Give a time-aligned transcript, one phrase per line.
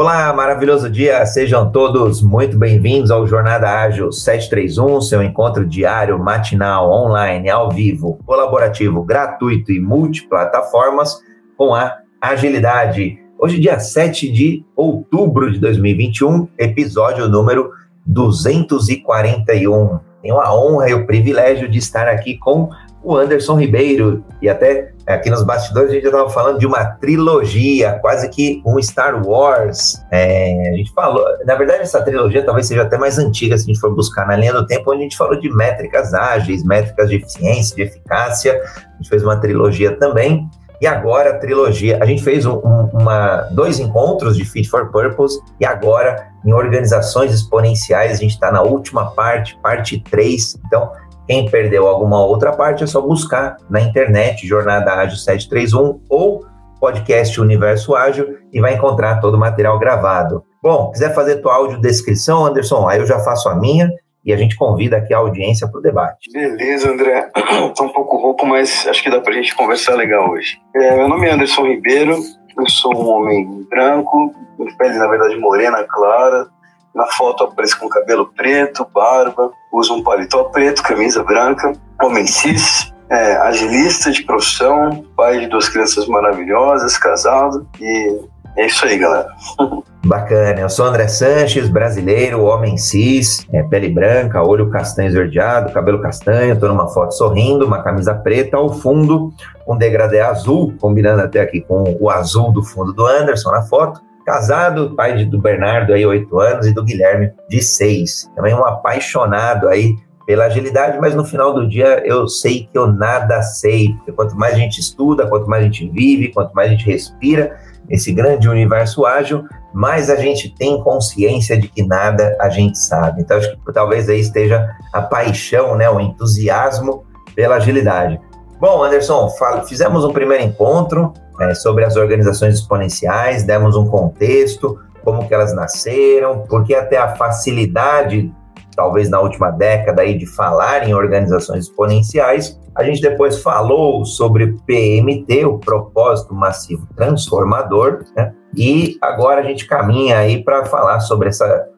[0.00, 6.90] Olá, maravilhoso dia, sejam todos muito bem-vindos ao Jornada Ágil 731, seu encontro diário, matinal,
[6.90, 11.20] online, ao vivo, colaborativo, gratuito e multiplataformas
[11.54, 13.18] com a agilidade.
[13.38, 17.70] Hoje, dia 7 de outubro de 2021, episódio número
[18.06, 20.00] 241.
[20.22, 22.70] Tenho a honra e o privilégio de estar aqui com
[23.02, 24.24] o Anderson Ribeiro.
[24.40, 28.62] E até aqui nos bastidores a gente já estava falando de uma trilogia, quase que
[28.64, 30.02] um Star Wars.
[30.10, 33.66] É, a gente falou, na verdade, essa trilogia talvez seja até mais antiga se a
[33.66, 37.08] gente for buscar na linha do tempo, onde a gente falou de métricas ágeis, métricas
[37.08, 38.60] de eficiência, de eficácia.
[38.76, 40.48] A gente fez uma trilogia também.
[40.80, 45.38] E agora a trilogia, a gente fez um, uma, dois encontros de Fit for Purpose
[45.60, 50.58] e agora em organizações exponenciais a gente está na última parte, parte 3.
[50.66, 50.90] Então
[51.30, 56.44] quem perdeu alguma outra parte é só buscar na internet Jornada Ágil 731 ou
[56.80, 60.42] podcast Universo Ágil e vai encontrar todo o material gravado.
[60.60, 63.88] Bom, quiser fazer tua audiodescrição, Anderson, aí eu já faço a minha
[64.24, 66.32] e a gente convida aqui a audiência para o debate.
[66.32, 67.30] Beleza, André.
[67.68, 70.58] Estou um pouco rouco, mas acho que dá para a gente conversar legal hoje.
[70.74, 72.16] É, meu nome é Anderson Ribeiro,
[72.58, 74.34] eu sou um homem branco,
[74.76, 76.48] pele, na verdade, morena, clara,
[76.94, 82.92] na foto aparece com cabelo preto, barba, usa um paletó preto, camisa branca, homem cis,
[83.08, 88.20] é, agilista de profissão, pai de duas crianças maravilhosas, casado e
[88.56, 89.28] é isso aí, galera.
[90.04, 96.00] Bacana, eu sou André Sanches, brasileiro, homem cis, é, pele branca, olho castanho esverdeado, cabelo
[96.00, 99.32] castanho, tô numa foto sorrindo, uma camisa preta, ao fundo
[99.68, 104.00] um degradê azul, combinando até aqui com o azul do fundo do Anderson na foto,
[104.30, 108.30] Casado, pai do Bernardo aí, oito anos, e do Guilherme, de seis.
[108.36, 112.86] Também um apaixonado aí pela agilidade, mas no final do dia eu sei que eu
[112.86, 113.92] nada sei.
[113.96, 116.86] Porque quanto mais a gente estuda, quanto mais a gente vive, quanto mais a gente
[116.86, 117.58] respira
[117.88, 123.22] esse grande universo ágil, mais a gente tem consciência de que nada a gente sabe.
[123.22, 128.20] Então, acho que talvez aí esteja a paixão, né, o entusiasmo pela agilidade.
[128.60, 129.28] Bom, Anderson,
[129.66, 135.54] fizemos um primeiro encontro, é, sobre as organizações exponenciais, demos um contexto, como que elas
[135.54, 138.30] nasceram, porque até a facilidade,
[138.76, 144.54] talvez na última década, aí, de falar em organizações exponenciais, a gente depois falou sobre
[144.66, 148.32] PMT, o propósito massivo transformador, né?
[148.54, 151.68] e agora a gente caminha aí para falar sobre essa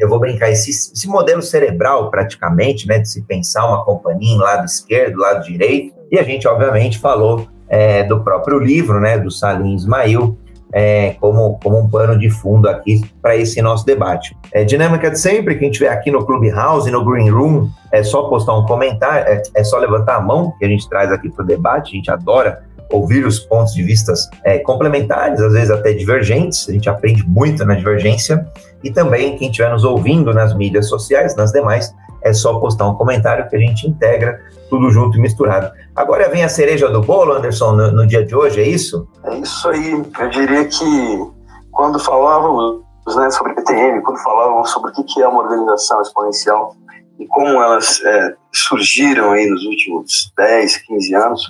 [0.00, 4.38] eu vou brincar, esse, esse, modelo cerebral, praticamente, né, de se pensar uma companhia em
[4.38, 9.32] lado esquerdo, lado direito, e a gente, obviamente, falou é, do próprio livro, né, do
[9.32, 10.38] Salim Ismail,
[10.72, 14.36] é, como, como um pano de fundo aqui para esse nosso debate.
[14.52, 18.56] É, dinâmica de sempre, quem estiver aqui no Clubhouse, no Green Room, é só postar
[18.56, 21.46] um comentário, é, é só levantar a mão que a gente traz aqui para o
[21.46, 22.62] debate, a gente adora
[22.92, 27.64] ouvir os pontos de vistas é, complementares, às vezes até divergentes, a gente aprende muito
[27.64, 28.46] na divergência,
[28.84, 31.92] e também quem estiver nos ouvindo nas mídias sociais, nas demais,
[32.24, 35.70] é só postar um comentário que a gente integra tudo junto e misturado.
[35.94, 39.06] Agora vem a cereja do bolo, Anderson, no, no dia de hoje, é isso?
[39.24, 40.02] É isso aí.
[40.18, 41.32] Eu diria que
[41.70, 42.82] quando falávamos
[43.14, 46.74] né, sobre PTM, quando falávamos sobre o que é uma organização exponencial
[47.18, 51.42] e como elas é, surgiram aí nos últimos 10, 15 anos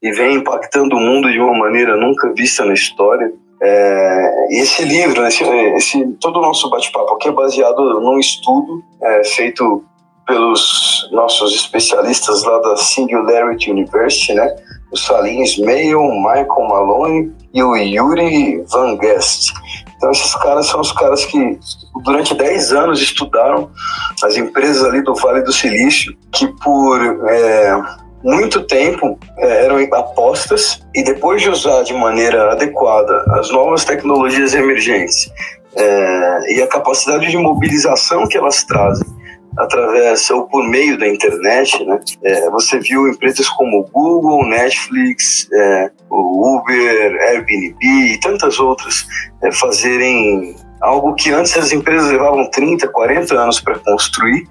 [0.00, 3.32] e vem impactando o mundo de uma maneira nunca vista na história.
[3.60, 9.24] É, esse livro, esse, esse, todo o nosso bate-papo aqui é baseado num estudo é,
[9.24, 9.84] feito
[10.26, 14.48] pelos nossos especialistas lá da Singularity University, né?
[14.92, 19.52] O Salim Ismail, Michael Malone e o Yuri Van Guest.
[19.96, 21.58] Então esses caras são os caras que
[22.04, 23.70] durante 10 anos estudaram
[24.22, 27.82] as empresas ali do Vale do Silício, que por é,
[28.22, 34.54] muito tempo é, eram apostas e depois de usar de maneira adequada as novas tecnologias
[34.54, 35.30] emergentes
[35.76, 39.21] é, e a capacidade de mobilização que elas trazem
[39.58, 42.00] através ou por meio da internet, né?
[42.22, 49.06] É, você viu empresas como Google, Netflix, é, Uber, Airbnb e tantas outras
[49.42, 54.44] é, fazerem algo que antes as empresas levavam 30, 40 anos para construir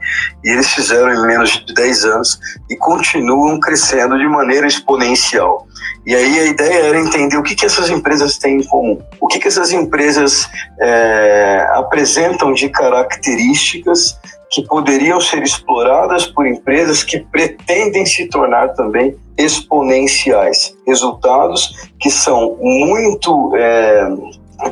[0.43, 2.39] e eles fizeram em menos de 10 anos
[2.69, 5.67] e continuam crescendo de maneira exponencial.
[6.05, 9.27] E aí a ideia era entender o que, que essas empresas têm em comum, o
[9.27, 10.49] que, que essas empresas
[10.79, 14.19] é, apresentam de características
[14.49, 20.75] que poderiam ser exploradas por empresas que pretendem se tornar também exponenciais.
[20.85, 24.09] Resultados que são muito é,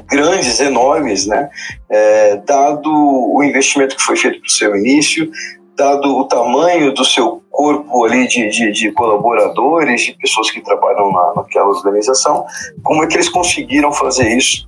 [0.09, 1.50] grandes, enormes, né?
[1.89, 5.31] É, dado o investimento que foi feito para o seu início,
[5.77, 11.11] dado o tamanho do seu corpo ali de, de, de, colaboradores, de pessoas que trabalham
[11.11, 12.45] na, naquela organização,
[12.81, 14.65] como é que eles conseguiram fazer isso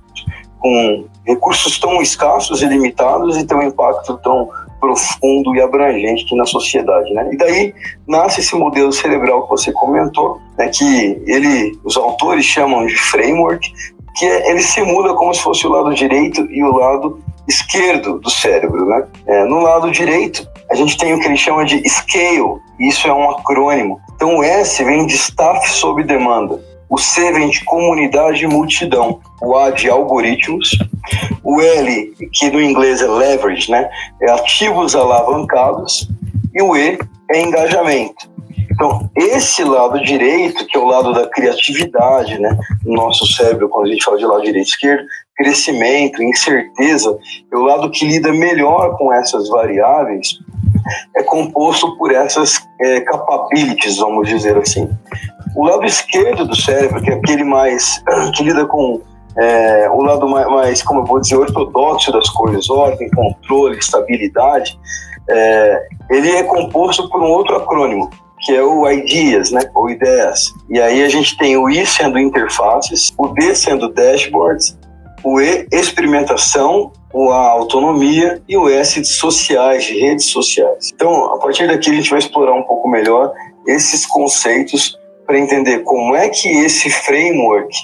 [0.58, 4.46] com recursos tão escassos e limitados e tem um impacto tão
[4.78, 7.30] profundo e abrangente na sociedade, né?
[7.32, 7.74] E daí
[8.06, 13.72] nasce esse modelo cerebral que você comentou, né, que ele, os autores chamam de framework,
[14.16, 17.18] que é, ele simula como se fosse o lado direito e o lado
[17.48, 19.06] esquerdo do cérebro, né?
[19.26, 23.12] É, no lado direito, a gente tem o que ele chama de scale, isso é
[23.12, 24.00] um acrônimo.
[24.14, 26.58] Então o S vem de staff sob demanda,
[26.88, 30.70] o C vem de comunidade e multidão, o A de algoritmos,
[31.44, 33.86] o L, que no inglês é leverage, né?
[34.22, 36.08] É ativos alavancados,
[36.54, 36.98] e o E
[37.30, 38.32] é engajamento.
[38.70, 43.86] Então, esse lado direito, que é o lado da criatividade, né, no nosso cérebro, quando
[43.86, 45.04] a gente fala de lado direito e esquerdo,
[45.36, 47.18] crescimento, incerteza,
[47.52, 50.38] é o lado que lida melhor com essas variáveis,
[51.16, 54.88] é composto por essas é, capabilities, vamos dizer assim.
[55.54, 58.02] O lado esquerdo do cérebro, que é aquele mais
[58.34, 59.00] que lida com
[59.38, 64.78] é, o lado mais, mais, como eu vou dizer, ortodoxo das coisas, ordem, controle, estabilidade,
[65.28, 70.52] é, ele é composto por um outro acrônimo, que é o IDEAS, né, ou ideias.
[70.68, 74.76] E aí a gente tem o I sendo interfaces, o D sendo dashboards,
[75.24, 80.90] o E experimentação, o A autonomia e o S de sociais, de redes sociais.
[80.94, 83.32] Então, a partir daqui a gente vai explorar um pouco melhor
[83.66, 87.76] esses conceitos para entender como é que esse framework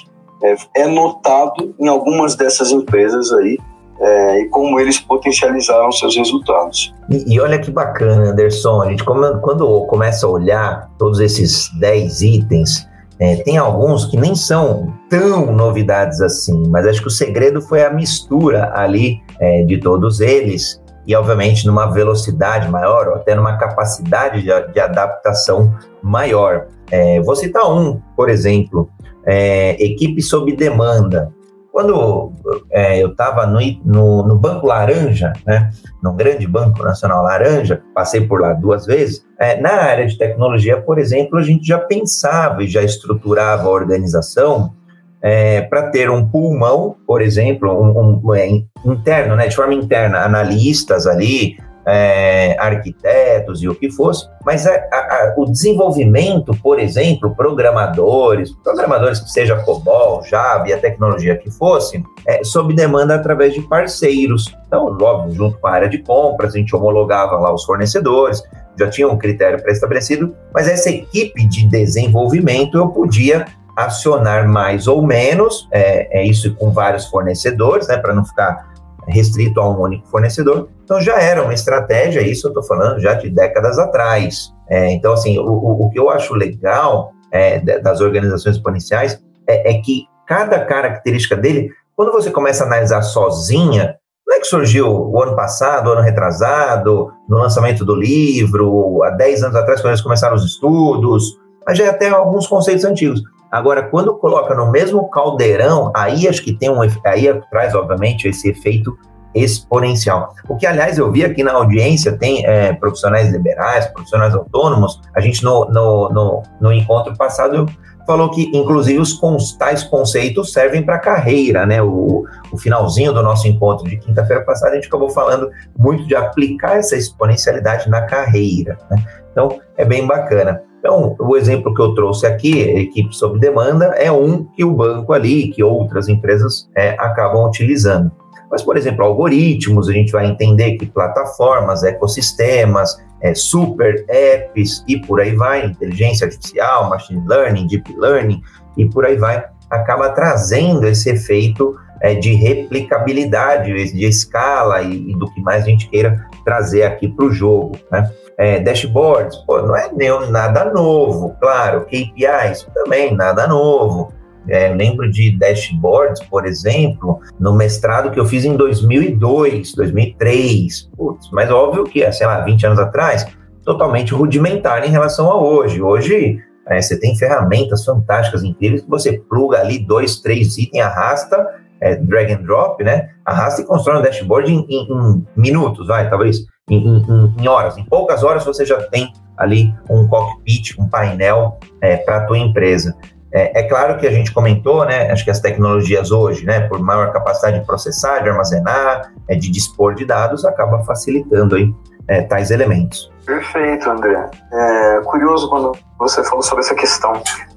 [0.43, 3.57] é, é notado em algumas dessas empresas aí
[3.99, 6.93] é, e como eles potencializaram seus resultados.
[7.09, 12.21] E, e, olha que bacana, Anderson, a gente quando começa a olhar todos esses 10
[12.21, 12.88] itens,
[13.19, 17.83] é, tem alguns que nem são tão novidades assim, mas acho que o segredo foi
[17.83, 23.57] a mistura ali é, de todos eles e, obviamente, numa velocidade maior ou até numa
[23.57, 26.67] capacidade de, de adaptação maior.
[26.91, 28.89] É, vou citar um, por exemplo,
[29.25, 31.33] é, equipe sob demanda.
[31.79, 32.33] Quando
[32.71, 35.69] é, eu estava no, no, no, Banco Laranja, né,
[36.03, 40.81] num grande banco nacional laranja, passei por lá duas vezes, é, na área de tecnologia,
[40.81, 44.73] por exemplo, a gente já pensava e já estruturava a organização
[45.21, 48.45] é, para ter um pulmão, por exemplo, um, um, é,
[48.85, 51.55] interno, né, de forma interna, analistas ali,
[51.85, 59.19] é, arquitetos e o que fosse, mas a, a, o desenvolvimento, por exemplo, programadores, programadores
[59.19, 64.53] que seja COBOL, Java e a tecnologia que fosse, é, sob demanda através de parceiros.
[64.67, 68.43] Então, logo, junto com a área de compras, a gente homologava lá os fornecedores,
[68.77, 73.45] já tinha um critério pré-estabelecido, mas essa equipe de desenvolvimento eu podia
[73.75, 78.69] acionar mais ou menos, é, é isso com vários fornecedores, né, para não ficar
[79.11, 80.69] restrito a um único fornecedor.
[80.83, 84.53] Então já era uma estratégia, isso eu estou falando já de décadas atrás.
[84.69, 89.81] É, então, assim, o, o, que eu acho legal é, das organizações exponenciais é, é,
[89.81, 93.95] que cada característica dele, quando você começa a analisar sozinha,
[94.27, 99.09] não é que surgiu o ano passado, o ano retrasado, no lançamento do livro, há
[99.09, 101.35] 10 anos atrás, quando eles começaram os estudos,
[101.65, 103.23] mas já é até alguns conceitos antigos.
[103.51, 108.49] Agora, quando coloca no mesmo caldeirão, aí acho que tem um aí traz, obviamente, esse
[108.49, 108.97] efeito
[109.33, 110.33] exponencial.
[110.47, 115.21] O que, aliás, eu vi aqui na audiência, tem é, profissionais liberais, profissionais autônomos, a
[115.21, 117.67] gente no, no, no, no encontro passado
[118.05, 121.79] falou que, inclusive, os tais conceitos servem para carreira, né?
[121.79, 126.15] O, o finalzinho do nosso encontro de quinta-feira passada, a gente acabou falando muito de
[126.15, 128.97] aplicar essa exponencialidade na carreira, né?
[129.31, 130.63] Então, é bem bacana.
[130.79, 135.13] Então, o exemplo que eu trouxe aqui, equipe sob demanda, é um que o banco
[135.13, 138.11] ali, que outras empresas é, acabam utilizando.
[138.49, 144.97] Mas, por exemplo, algoritmos, a gente vai entender que plataformas, ecossistemas, é, super apps e
[144.97, 148.41] por aí vai, inteligência artificial, machine learning, deep learning
[148.77, 155.17] e por aí vai, acaba trazendo esse efeito é, de replicabilidade, de escala e, e,
[155.17, 157.77] do que mais a gente queira trazer aqui para o jogo.
[157.91, 158.09] Né?
[158.39, 164.13] é, dashboards, pô, não é nem nada novo, claro, KPIs também nada novo.
[164.47, 170.89] É, lembro de dashboards, por exemplo, no mestrado que eu fiz em 2002, 2003.
[170.95, 173.27] Putz, mas óbvio que, é, sei lá, 20 anos atrás,
[173.65, 175.81] totalmente rudimentar em relação a hoje.
[175.81, 181.45] Hoje, é, você tem ferramentas fantásticas, incríveis, que você pluga ali dois, três itens, arrasta,
[181.81, 183.09] é, drag and drop, né?
[183.25, 187.77] Arrasta e constrói um dashboard em, em, em minutos, vai, talvez em, em, horas.
[187.77, 192.37] Em poucas horas você já tem ali um cockpit, um painel é, para a tua
[192.37, 192.95] empresa.
[193.31, 195.11] É, é, claro que a gente comentou, né?
[195.11, 199.51] Acho que as tecnologias hoje, né, por maior capacidade de processar, de armazenar, é, de
[199.51, 201.71] dispor de dados, acaba facilitando aí
[202.07, 203.11] é, tais elementos.
[203.25, 204.29] Perfeito, André.
[204.51, 207.13] É curioso quando você falou sobre essa questão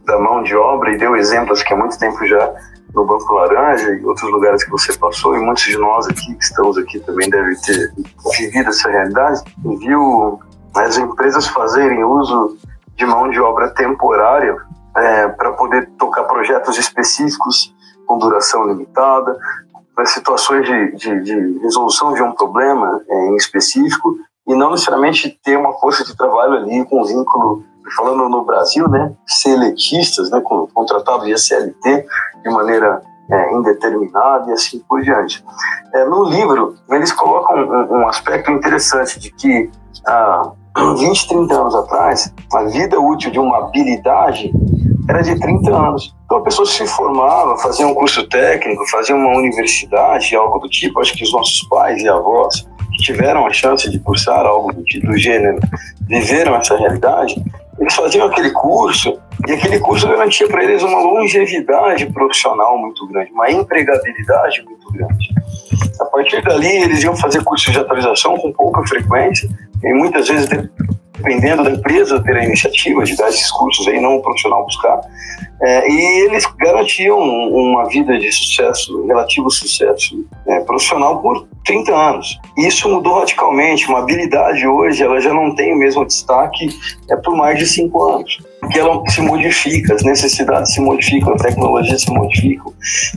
[0.07, 2.53] da mão de obra e deu exemplos que há muito tempo já
[2.95, 6.45] no Banco Laranja e outros lugares que você passou, e muitos de nós aqui que
[6.45, 7.93] estamos aqui também devem ter
[8.39, 9.43] vivido essa realidade,
[9.79, 10.41] viu
[10.75, 12.57] as empresas fazerem uso
[12.97, 14.57] de mão de obra temporária
[14.97, 17.75] é, para poder tocar projetos específicos
[18.07, 19.39] com duração limitada,
[19.95, 25.39] para situações de, de, de, resolução de um problema é, em específico e não necessariamente
[25.43, 27.65] ter uma força de trabalho ali com vínculo,
[27.97, 32.07] falando no Brasil, né, seletistas, né, com, contratado de CLT
[32.43, 35.45] de maneira é, indeterminada e assim por diante.
[35.95, 39.71] É, no livro, eles colocam um, um aspecto interessante de que
[40.07, 40.53] há
[40.99, 44.51] 20, 30 anos atrás, a vida útil de uma habilidade
[45.09, 46.15] era de 30 anos.
[46.25, 51.01] Então a pessoa se formava, fazia um curso técnico, fazia uma universidade, algo do tipo.
[51.01, 54.83] Acho que os nossos pais e avós que tiveram a chance de cursar algo do,
[54.83, 55.59] do gênero
[56.09, 57.43] viveram essa realidade.
[57.79, 63.33] Eles faziam aquele curso e aquele curso garantia para eles uma longevidade profissional muito grande,
[63.33, 65.35] uma empregabilidade muito grande.
[66.01, 69.49] A partir dali, eles iam fazer cursos de atualização com pouca frequência
[69.83, 70.49] e muitas vezes
[71.17, 75.01] dependendo da empresa ter a iniciativa de dar esses cursos aí, não o profissional buscar.
[75.63, 82.39] É, e eles garantiam uma vida de sucesso, relativo sucesso é, profissional por 30 anos.
[82.59, 83.87] Isso mudou radicalmente.
[83.89, 86.69] Uma habilidade hoje, ela já não tem o mesmo destaque
[87.09, 88.39] é, por mais de 5 anos.
[88.61, 92.65] Porque ela se modifica, as necessidades se modificam, a tecnologia se modifica.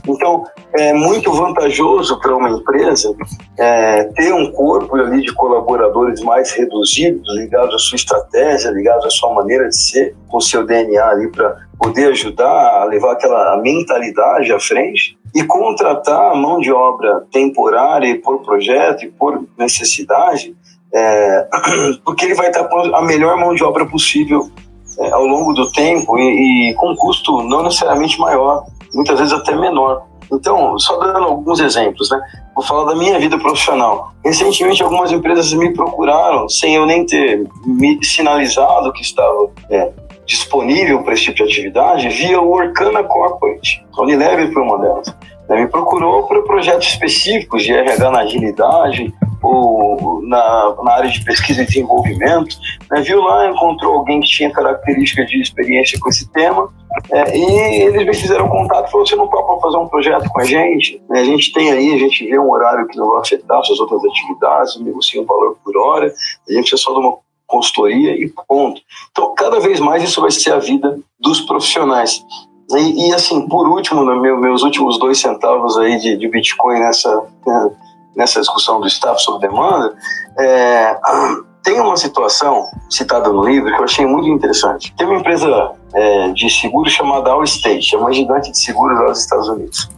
[0.06, 0.44] Então,
[0.74, 3.14] é muito vantajoso para uma empresa
[3.58, 9.10] é, ter um corpo ali de colaboradores mais reduzidos, ligados à sua estratégia, ligados à
[9.10, 14.52] sua maneira de ser, com seu DNA ali para poder ajudar a levar aquela mentalidade
[14.52, 20.56] à frente e contratar mão de obra temporária por projeto e por necessidade,
[20.92, 21.48] é,
[22.04, 24.50] porque ele vai estar com a melhor mão de obra possível
[24.98, 29.34] é, ao longo do tempo e, e com um custo não necessariamente maior, muitas vezes
[29.34, 30.06] até menor.
[30.32, 32.20] Então, só dando alguns exemplos, né?
[32.54, 34.12] Vou falar da minha vida profissional.
[34.24, 39.92] Recentemente, algumas empresas me procuraram sem eu nem ter me sinalizado que estava é,
[40.26, 43.84] disponível para esse tipo de atividade via o Orkana Corporate.
[43.96, 45.14] A Unilever foi uma delas.
[45.48, 51.62] Me procurou para projetos específicos de RH na agilidade ou na, na área de pesquisa
[51.62, 52.56] e desenvolvimento.
[52.90, 53.00] Né?
[53.02, 56.68] Viu lá, encontrou alguém que tinha características de experiência com esse tema
[57.10, 60.40] é, e eles me fizeram contato e falaram: você não topa fazer um projeto com
[60.40, 61.02] a gente?
[61.10, 64.04] A gente tem aí, a gente vê um horário que não vai afetar suas outras
[64.04, 66.12] atividades, negocia um valor por hora,
[66.48, 68.80] a gente é só de uma consultoria e ponto.
[69.10, 72.24] Então, cada vez mais isso vai ser a vida dos profissionais.
[72.70, 76.80] E, e assim, por último, no meu, meus últimos dois centavos aí de, de Bitcoin
[76.80, 77.70] nessa, né,
[78.16, 79.96] nessa discussão do staff sob demanda,
[80.38, 80.98] é,
[81.66, 84.94] tem uma situação citada no livro que eu achei muito interessante.
[84.96, 89.18] Tem uma empresa é, de seguros chamada Allstate, é uma gigante de seguros lá dos
[89.18, 89.90] Estados Unidos.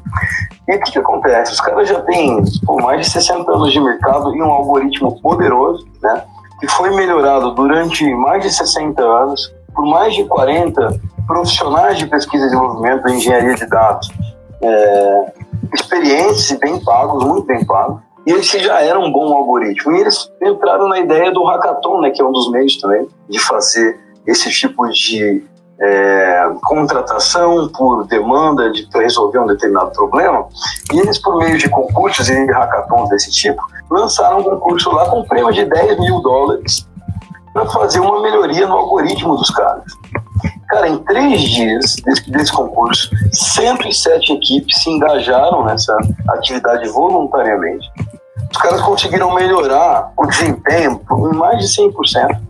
[0.66, 1.52] E o que, que acontece?
[1.52, 5.86] Os caras já têm pô, mais de 60 anos de mercado e um algoritmo poderoso,
[6.02, 6.24] né?
[6.58, 12.46] que foi melhorado durante mais de 60 anos por mais de 40 profissionais de pesquisa
[12.46, 14.10] e desenvolvimento da engenharia de dados,
[14.62, 15.32] é,
[15.74, 19.96] experientes e bem pagos, muito bem pagos, e eles já eram um bom algoritmo.
[19.96, 23.38] E eles entraram na ideia do hackathon, né, que é um dos meios também de
[23.38, 25.42] fazer esse tipo de
[25.80, 30.46] é, contratação por demanda de resolver um determinado problema.
[30.92, 35.20] E eles, por meio de concursos e hackathons desse tipo, lançaram um concurso lá com
[35.20, 36.86] um prêmio de 10 mil dólares
[37.54, 39.84] para fazer uma melhoria no algoritmo dos caras.
[40.68, 45.96] Cara, em três dias desse, desse, concurso, 107 equipes se engajaram nessa
[46.28, 47.88] atividade voluntariamente.
[48.50, 52.40] Os caras conseguiram melhorar o desempenho em mais de 100%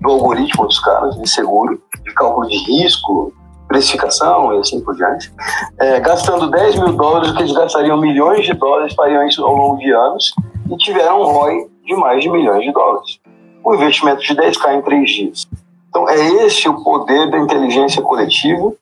[0.00, 3.32] do algoritmo dos caras de seguro, de cálculo de risco,
[3.66, 5.32] precificação e assim por diante,
[5.78, 9.54] é, gastando 10 mil dólares, o que eles gastariam milhões de dólares, fariam isso ao
[9.54, 10.32] longo de anos
[10.70, 13.18] e tiveram um ROI de mais de milhões de dólares.
[13.64, 15.48] Um investimento de 10k em três dias.
[15.88, 18.72] Então, é esse o poder da inteligência coletiva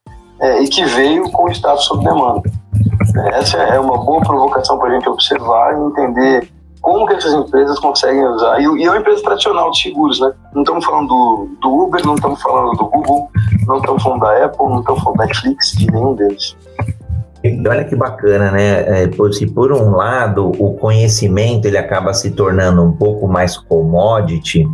[0.41, 2.43] é, e que veio com o Estado sob demanda.
[3.33, 6.53] Essa é uma boa provocação para a gente observar e entender
[6.85, 8.61] como que essas empresas conseguem usar.
[8.61, 10.31] E, e é uma empresa tradicional de seguros, né?
[10.55, 13.31] Não estamos falando do, do Uber, não estamos falando do Google,
[13.67, 16.55] não estamos falando da Apple, não estamos falando da Netflix, de nenhum deles.
[17.67, 19.03] Olha que bacana, né?
[19.03, 23.57] É, por, se por um lado o conhecimento ele acaba se tornando um pouco mais
[23.57, 24.69] commodity,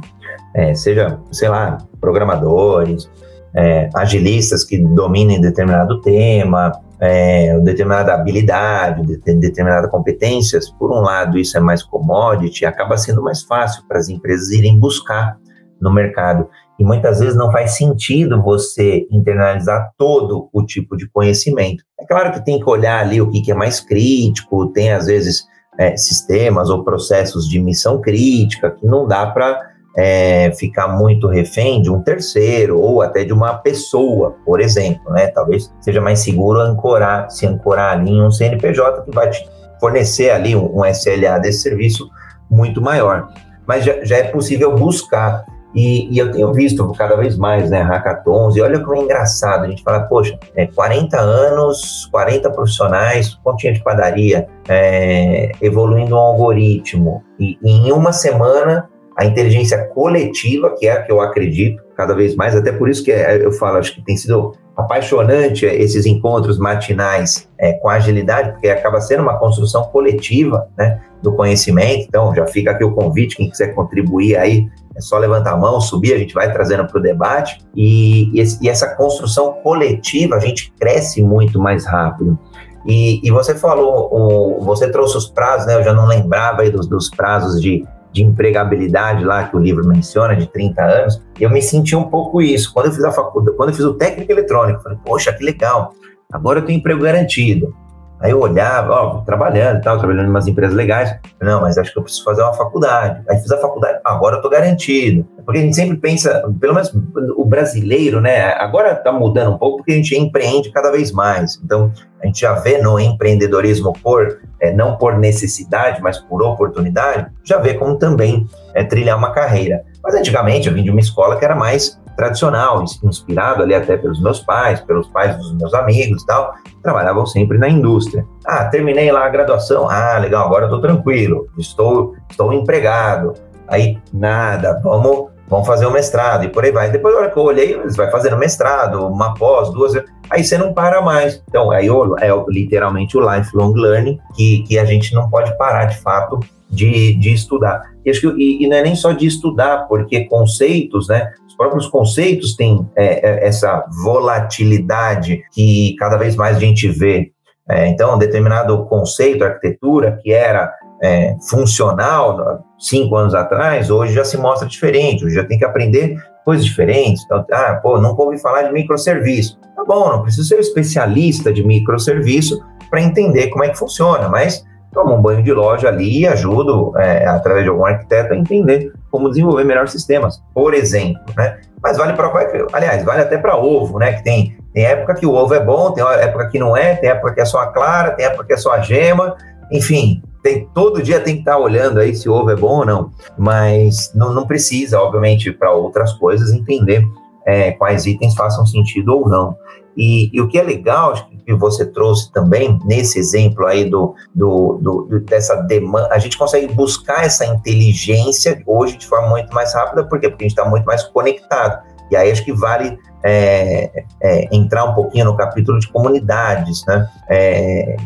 [0.56, 3.08] é, seja, sei lá, programadores,
[3.54, 11.38] é, agilistas que dominem determinado tema, é, determinada habilidade, de, determinada competências, por um lado
[11.38, 15.38] isso é mais commodity, acaba sendo mais fácil para as empresas irem buscar
[15.80, 16.48] no mercado.
[16.78, 21.84] e muitas vezes não faz sentido você internalizar todo o tipo de conhecimento.
[21.98, 25.06] É claro que tem que olhar ali o que, que é mais crítico, tem às
[25.06, 25.44] vezes
[25.78, 31.82] é, sistemas ou processos de missão crítica que não dá para é, ficar muito refém
[31.82, 35.28] de um terceiro ou até de uma pessoa, por exemplo, né?
[35.28, 39.44] Talvez seja mais seguro ancorar, se ancorar ali em um CNPJ que vai te
[39.80, 42.08] fornecer ali um, um SLA desse serviço
[42.48, 43.28] muito maior.
[43.66, 45.44] Mas já, já é possível buscar
[45.74, 49.64] e, e, eu tenho visto cada vez mais, né, hackathons, e olha como é engraçado,
[49.64, 56.18] a gente fala, poxa, é, 40 anos, 40 profissionais, pontinha de padaria, é, evoluindo um
[56.18, 58.89] algoritmo, e, e em uma semana
[59.20, 63.04] a inteligência coletiva, que é a que eu acredito cada vez mais, até por isso
[63.04, 68.52] que é, eu falo, acho que tem sido apaixonante esses encontros matinais é, com agilidade,
[68.52, 72.06] porque acaba sendo uma construção coletiva né, do conhecimento.
[72.08, 75.82] Então, já fica aqui o convite, quem quiser contribuir aí, é só levantar a mão,
[75.82, 77.58] subir, a gente vai trazendo para o debate.
[77.76, 82.38] E, e, essa construção coletiva, a gente cresce muito mais rápido.
[82.86, 85.74] E, e você falou, o, você trouxe os prazos, né?
[85.74, 89.86] Eu já não lembrava aí dos, dos prazos de de empregabilidade lá que o livro
[89.86, 92.72] menciona, de 30 anos, eu me senti um pouco isso.
[92.72, 95.94] Quando eu fiz a faculdade, quando eu fiz o técnico eletrônico, falei, poxa, que legal,
[96.32, 97.74] agora eu tenho emprego garantido.
[98.20, 101.14] Aí eu olhava, ó, trabalhando e tal, trabalhando em umas empresas legais.
[101.40, 103.22] Não, mas acho que eu preciso fazer uma faculdade.
[103.28, 105.26] Aí fiz a faculdade, agora eu tô garantido.
[105.44, 106.92] Porque a gente sempre pensa, pelo menos
[107.36, 108.52] o brasileiro, né?
[108.54, 111.58] Agora tá mudando um pouco porque a gente empreende cada vez mais.
[111.64, 111.90] Então,
[112.22, 117.58] a gente já vê no empreendedorismo por, é, não por necessidade, mas por oportunidade, já
[117.58, 119.82] vê como também é, trilhar uma carreira.
[120.02, 124.20] Mas antigamente eu vim de uma escola que era mais tradicional, inspirado ali até pelos
[124.20, 128.24] meus pais, pelos pais dos meus amigos e tal, trabalhavam sempre na indústria.
[128.46, 129.88] Ah, terminei lá a graduação.
[129.88, 133.34] Ah, legal, agora estou tranquilo, estou, estou empregado.
[133.68, 136.90] Aí, nada, vamos, vamos fazer o mestrado e por aí vai.
[136.90, 139.92] Depois, na hora que eu olhei, você vai fazendo mestrado, uma pós, duas,
[140.28, 141.42] aí você não para mais.
[141.48, 145.98] Então, aí é literalmente o lifelong learning, que, que a gente não pode parar de
[145.98, 146.40] fato
[146.70, 147.82] de, de estudar.
[148.04, 151.32] E, acho que, e, e, não é nem só de estudar, porque conceitos, né?
[151.60, 157.32] Os próprios conceitos têm é, é, essa volatilidade que cada vez mais a gente vê.
[157.68, 164.24] É, então, um determinado conceito, arquitetura, que era é, funcional cinco anos atrás, hoje já
[164.24, 167.22] se mostra diferente, hoje já tem que aprender coisas diferentes.
[167.26, 169.60] Então, ah, pô, nunca ouvi falar de microserviço.
[169.76, 174.64] Tá bom, não preciso ser especialista de microserviço para entender como é que funciona, mas
[174.92, 178.92] tomo um banho de loja ali e ajudo, é, através de algum arquiteto, a entender
[179.10, 181.58] como desenvolver melhores sistemas, por exemplo, né?
[181.82, 182.30] Mas vale para
[182.72, 184.12] aliás, vale até para ovo, né?
[184.14, 187.10] Que tem, tem época que o ovo é bom, tem época que não é, tem
[187.10, 189.36] época que é só a clara, tem época que é só a gema,
[189.70, 192.78] enfim, tem, todo dia tem que estar tá olhando aí se o ovo é bom
[192.78, 197.06] ou não, mas não, não precisa, obviamente, para outras coisas, entender
[197.46, 199.56] é, quais itens façam sentido ou não.
[199.96, 204.78] E, e, o que é legal, que você trouxe também, nesse exemplo aí do, do,
[204.80, 210.04] do, dessa demanda, a gente consegue buscar essa inteligência hoje de forma muito mais rápida,
[210.04, 210.28] por quê?
[210.28, 211.82] Porque a gente está muito mais conectado.
[212.10, 217.08] E aí acho que vale é, é, entrar um pouquinho no capítulo de comunidades, né?
[217.28, 217.96] É,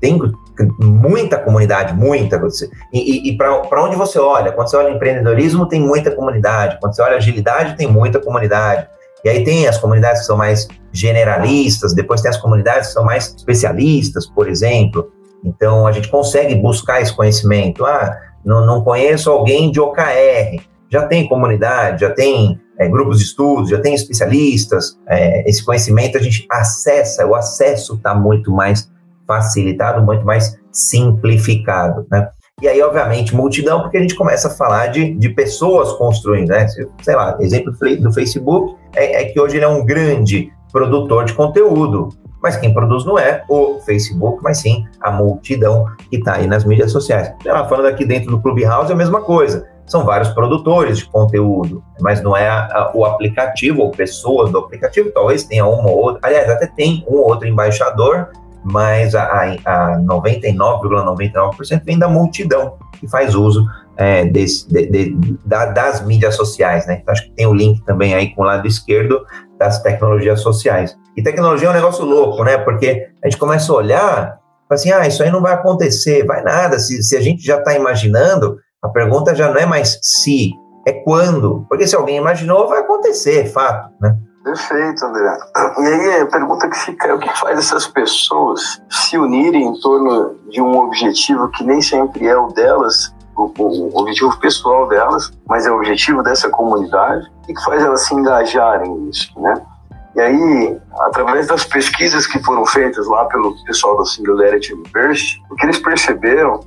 [0.00, 0.18] tem
[0.80, 2.40] muita comunidade, muita.
[2.92, 4.50] E, e, e para onde você olha?
[4.52, 6.78] Quando você olha empreendedorismo, tem muita comunidade.
[6.80, 8.88] Quando você olha agilidade, tem muita comunidade.
[9.24, 13.04] E aí tem as comunidades que são mais generalistas, depois tem as comunidades que são
[13.04, 15.10] mais especialistas, por exemplo.
[15.44, 17.84] Então a gente consegue buscar esse conhecimento.
[17.84, 20.60] Ah, não, não conheço alguém de OKR.
[20.90, 24.98] Já tem comunidade, já tem é, grupos de estudos, já tem especialistas.
[25.08, 28.90] É, esse conhecimento a gente acessa, o acesso está muito mais
[29.26, 32.28] facilitado, muito mais simplificado, né?
[32.60, 36.66] E aí, obviamente, multidão, porque a gente começa a falar de, de pessoas construindo, né?
[37.02, 41.34] Sei lá, exemplo do Facebook é, é que hoje ele é um grande produtor de
[41.34, 42.08] conteúdo,
[42.42, 46.64] mas quem produz não é o Facebook, mas sim a multidão que está aí nas
[46.64, 47.32] mídias sociais.
[47.44, 49.68] Ela falando aqui dentro do Clubhouse é a mesma coisa.
[49.86, 54.58] São vários produtores de conteúdo, mas não é a, a, o aplicativo ou pessoas do
[54.58, 55.10] aplicativo.
[55.12, 56.20] Talvez tenha uma ou outra.
[56.22, 58.28] Aliás, até tem um ou outro embaixador
[58.64, 59.24] mas a,
[59.64, 60.54] a 99,99%
[61.34, 66.86] ,99 vem da multidão que faz uso é, desse, de, de, da, das mídias sociais,
[66.86, 66.98] né?
[67.02, 69.24] Então, acho que tem o link também aí com o lado esquerdo
[69.62, 70.96] das tecnologias sociais.
[71.16, 72.58] E tecnologia é um negócio louco, né?
[72.58, 76.78] Porque a gente começa a olhar, assim, ah, isso aí não vai acontecer, vai nada.
[76.78, 80.50] Se, se a gente já está imaginando, a pergunta já não é mais se,
[80.86, 81.64] é quando.
[81.68, 84.16] Porque se alguém imaginou, vai acontecer, é fato, né?
[84.42, 85.36] Perfeito, André.
[85.78, 89.80] E aí a pergunta que fica é o que faz essas pessoas se unirem em
[89.80, 95.32] torno de um objetivo que nem sempre é o delas o, o, objetivo pessoal delas,
[95.48, 99.60] mas é o objetivo dessa comunidade e que faz elas se engajarem nisso, né?
[100.14, 105.54] E aí, através das pesquisas que foram feitas lá pelo pessoal da Singularity Burst, o
[105.54, 106.60] que eles perceberam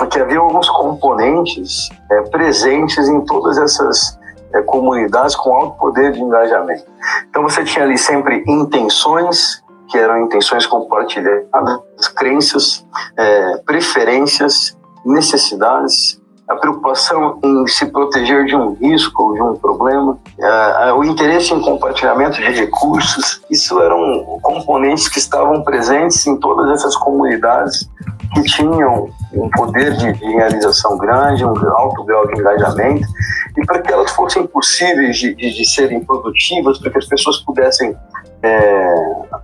[0.00, 4.18] é que havia alguns componentes é, presentes em todas essas
[4.54, 6.84] é, comunidades com alto poder de engajamento.
[7.28, 16.56] Então você tinha ali sempre intenções, que eram intenções compartilhadas, crenças, é, preferências, necessidades, a
[16.56, 20.18] preocupação em se proteger de um risco ou de um problema,
[20.96, 26.94] o interesse em compartilhamento de recursos, isso eram componentes que estavam presentes em todas essas
[26.96, 27.88] comunidades
[28.34, 33.06] que tinham um poder de, de realização grande, um alto grau de engajamento,
[33.56, 37.38] e para que elas fossem possíveis de, de, de serem produtivas, para que as pessoas
[37.38, 37.96] pudessem
[38.42, 38.94] é,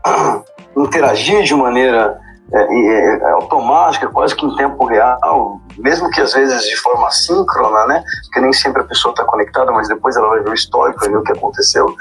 [0.76, 2.20] interagir de maneira
[2.52, 7.86] é, é, automática, quase que em tempo real, mesmo que às vezes de forma síncrona,
[7.86, 8.02] né?
[8.24, 11.10] Porque nem sempre a pessoa está conectada, mas depois ela vai ver o histórico, vai
[11.10, 11.94] ver o que aconteceu.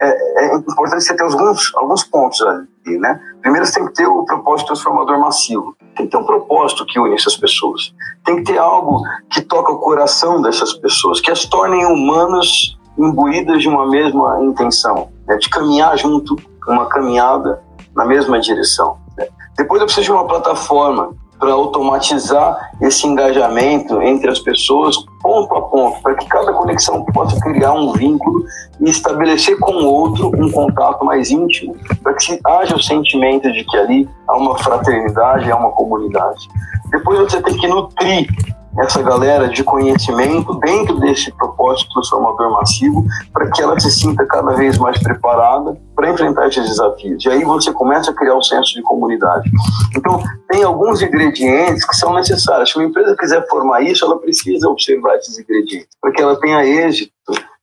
[0.00, 3.20] É, é importante você ter alguns, alguns pontos ali, né?
[3.42, 5.76] Primeiro, você tem que ter o propósito transformador massivo.
[5.96, 7.94] Tem que ter um propósito que une essas pessoas.
[8.24, 13.60] Tem que ter algo que toca o coração dessas pessoas, que as tornem humanas imbuídas
[13.60, 15.36] de uma mesma intenção, né?
[15.36, 17.62] de caminhar junto, uma caminhada
[17.94, 18.98] na mesma direção.
[19.56, 25.62] Depois eu preciso de uma plataforma para automatizar esse engajamento entre as pessoas ponto a
[25.62, 28.44] ponto, para que cada conexão possa criar um vínculo
[28.80, 33.64] e estabelecer com o outro um contato mais íntimo, para que haja o sentimento de
[33.64, 36.48] que ali há uma fraternidade, há uma comunidade.
[36.90, 38.28] Depois você tem que nutrir
[38.78, 44.54] essa galera de conhecimento dentro desse propósito transformador massivo para que ela se sinta cada
[44.54, 47.24] vez mais preparada para enfrentar esses desafios.
[47.24, 49.50] E aí você começa a criar um senso de comunidade.
[49.96, 52.70] Então, tem alguns ingredientes que são necessários.
[52.70, 56.64] Se uma empresa quiser formar isso, ela precisa observar esses ingredientes para que ela tenha
[56.64, 57.12] êxito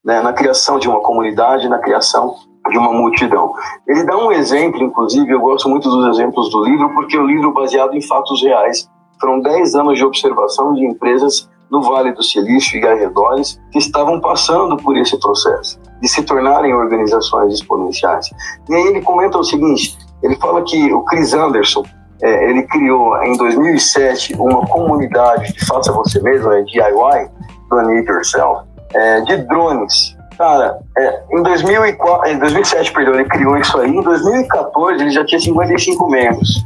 [0.04, 2.36] né, na criação de uma comunidade, na criação
[2.70, 3.54] de uma multidão.
[3.88, 7.54] Ele dá um exemplo, inclusive, eu gosto muito dos exemplos do livro, porque é livro
[7.54, 8.90] baseado em fatos reais
[9.24, 14.20] foram 10 anos de observação de empresas no Vale do Silício e arredores que estavam
[14.20, 18.30] passando por esse processo de se tornarem organizações exponenciais.
[18.70, 21.86] E aí ele comenta o seguinte, ele fala que o Chris Anderson,
[22.22, 27.30] é, ele criou em 2007 uma comunidade de faça você mesmo, é DIY,
[27.70, 30.18] do It Yourself, é, de drones.
[30.38, 33.90] Cara, é, em, 2004, em 2007, perdão, ele criou isso aí.
[33.90, 36.64] Em 2014, ele já tinha 55 membros.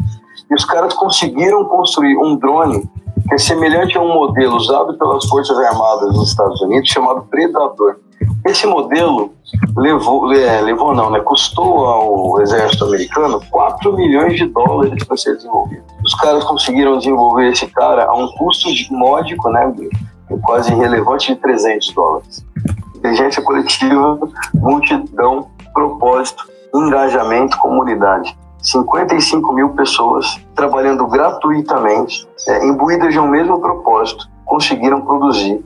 [0.49, 2.89] E os caras conseguiram construir um drone
[3.27, 7.97] que é semelhante a um modelo usado pelas Forças Armadas dos Estados Unidos chamado Predador.
[8.45, 9.33] Esse modelo
[9.75, 15.35] levou, é, levou não, né, custou ao exército americano 4 milhões de dólares para ser
[15.35, 15.83] desenvolvido.
[16.03, 19.73] Os caras conseguiram desenvolver esse cara a um custo de módico, né,
[20.43, 22.45] quase irrelevante, de 300 dólares.
[22.95, 24.19] Inteligência coletiva,
[24.53, 28.35] multidão, propósito, engajamento, comunidade.
[28.61, 35.63] 55 mil pessoas trabalhando gratuitamente, é, imbuídas de um mesmo propósito, conseguiram produzir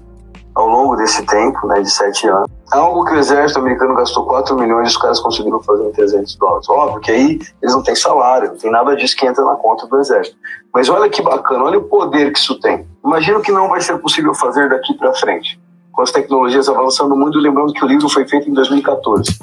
[0.54, 4.56] ao longo desse tempo, né, de sete anos, algo que o exército americano gastou 4
[4.58, 6.70] milhões e os caras conseguiram fazer em 300 dólares.
[6.70, 9.88] Óbvio que aí eles não têm salário, não tem nada disso que entra na conta
[9.88, 10.36] do exército.
[10.74, 12.86] Mas olha que bacana, olha o poder que isso tem.
[13.04, 15.60] Imagina o que não vai ser possível fazer daqui para frente.
[15.92, 19.38] Com as tecnologias avançando muito, lembrando que o livro foi feito em 2014.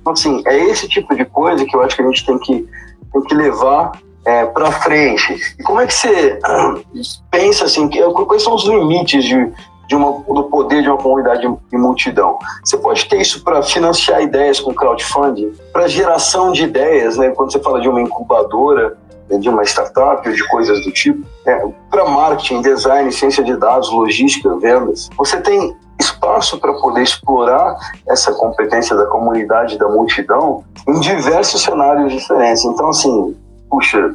[0.00, 2.68] Então, assim, é esse tipo de coisa que eu acho que a gente tem que,
[3.12, 3.92] tem que levar
[4.24, 5.38] é, para frente.
[5.58, 6.38] E como é que você
[7.30, 9.52] pensa, assim, que, quais são os limites de,
[9.88, 12.38] de uma, do poder de uma comunidade de multidão?
[12.64, 17.30] Você pode ter isso para financiar ideias com crowdfunding, para geração de ideias, né?
[17.30, 18.96] quando você fala de uma incubadora,
[19.28, 23.56] né, de uma startup ou de coisas do tipo, é, para marketing, design, ciência de
[23.56, 25.08] dados, logística, vendas.
[25.16, 27.76] Você tem espaço para poder explorar
[28.08, 32.64] essa competência da comunidade, da multidão, em diversos cenários diferentes.
[32.64, 33.36] Então, assim,
[33.68, 34.14] puxa,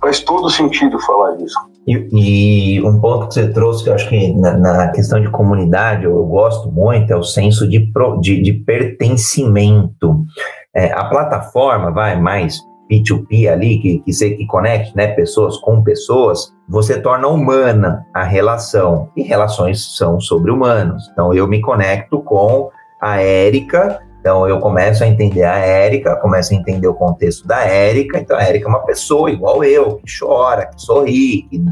[0.00, 1.58] faz todo sentido falar disso.
[1.86, 5.30] E, e, um ponto que você trouxe, que eu acho que na, na questão de
[5.30, 10.24] comunidade eu, eu, gosto muito, é o senso de, pro, de, de pertencimento.
[10.74, 12.58] É, a plataforma vai mais
[12.90, 18.22] P2P ali, que, que, se, que conecte né, pessoas com pessoas, você torna humana a
[18.22, 19.10] relação.
[19.16, 21.08] E relações são sobre humanos.
[21.12, 22.70] Então, eu me conecto com
[23.00, 27.62] a Érica, então eu começo a entender a Érica, começo a entender o contexto da
[27.62, 28.18] Érica.
[28.18, 31.62] Então, a Érica é uma pessoa igual eu, que chora, que sorri, que,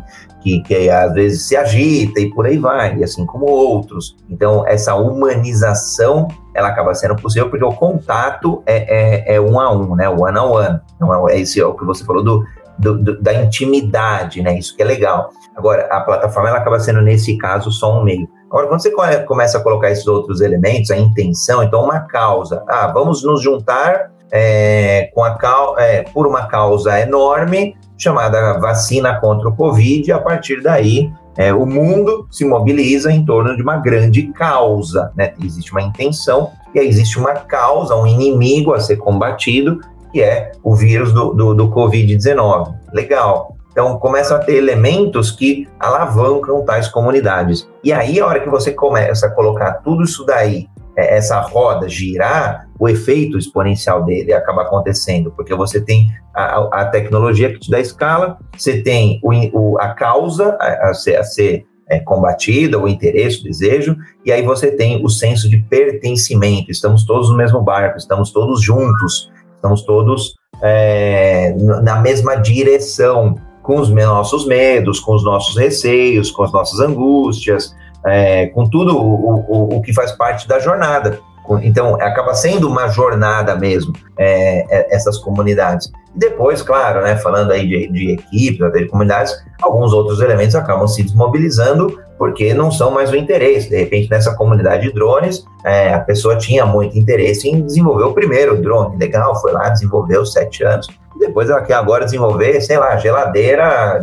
[0.43, 4.19] que, que, às vezes se agita e por aí vai, e assim como outros.
[4.29, 9.73] Então, essa humanização ela acaba sendo possível porque o contato é, é, é um a
[9.73, 10.07] um, né?
[10.11, 10.81] One on one.
[10.97, 12.45] Então, é, esse é o que você falou do
[12.79, 14.59] do, do, da intimidade, né?
[14.59, 15.31] Isso que é legal.
[15.57, 18.29] Agora, a plataforma ela acaba sendo, nesse caso, só um meio.
[18.53, 18.91] Agora, quando você
[19.25, 22.63] começa a colocar esses outros elementos, a intenção, então uma causa.
[22.69, 25.35] Ah, vamos nos juntar é, com a,
[25.79, 31.55] é, por uma causa enorme chamada vacina contra o Covid, e a partir daí é,
[31.55, 35.11] o mundo se mobiliza em torno de uma grande causa.
[35.17, 35.33] Né?
[35.43, 39.81] Existe uma intenção e aí existe uma causa, um inimigo a ser combatido,
[40.13, 42.75] que é o vírus do, do, do Covid-19.
[42.93, 43.57] Legal.
[43.71, 47.67] Então, começam a ter elementos que alavancam tais comunidades.
[47.85, 51.89] E aí, a hora que você começa a colocar tudo isso daí, é, essa roda
[51.89, 57.71] girar, o efeito exponencial dele acaba acontecendo, porque você tem a, a tecnologia que te
[57.71, 62.79] dá escala, você tem o, o, a causa a, a ser, a ser é, combatida,
[62.79, 66.71] o interesse, o desejo, e aí você tem o senso de pertencimento.
[66.71, 73.79] Estamos todos no mesmo barco, estamos todos juntos, estamos todos é, na mesma direção com
[73.79, 79.35] os nossos medos, com os nossos receios, com as nossas angústias, é, com tudo o,
[79.49, 81.21] o, o, que faz parte da jornada.
[81.63, 85.91] Então, acaba sendo uma jornada mesmo, é, é, essas comunidades.
[86.15, 90.87] E depois, claro, né, falando aí de, de equipes, de comunidades, alguns outros elementos acabam
[90.87, 93.69] se desmobilizando porque não são mais o interesse.
[93.69, 98.15] De repente, nessa comunidade de drones, é, a pessoa tinha muito interesse em desenvolver o
[98.15, 98.97] primeiro drone.
[98.97, 100.87] Legal, foi lá, desenvolveu sete anos
[101.27, 104.01] depois ela quer agora desenvolver, sei lá, geladeira,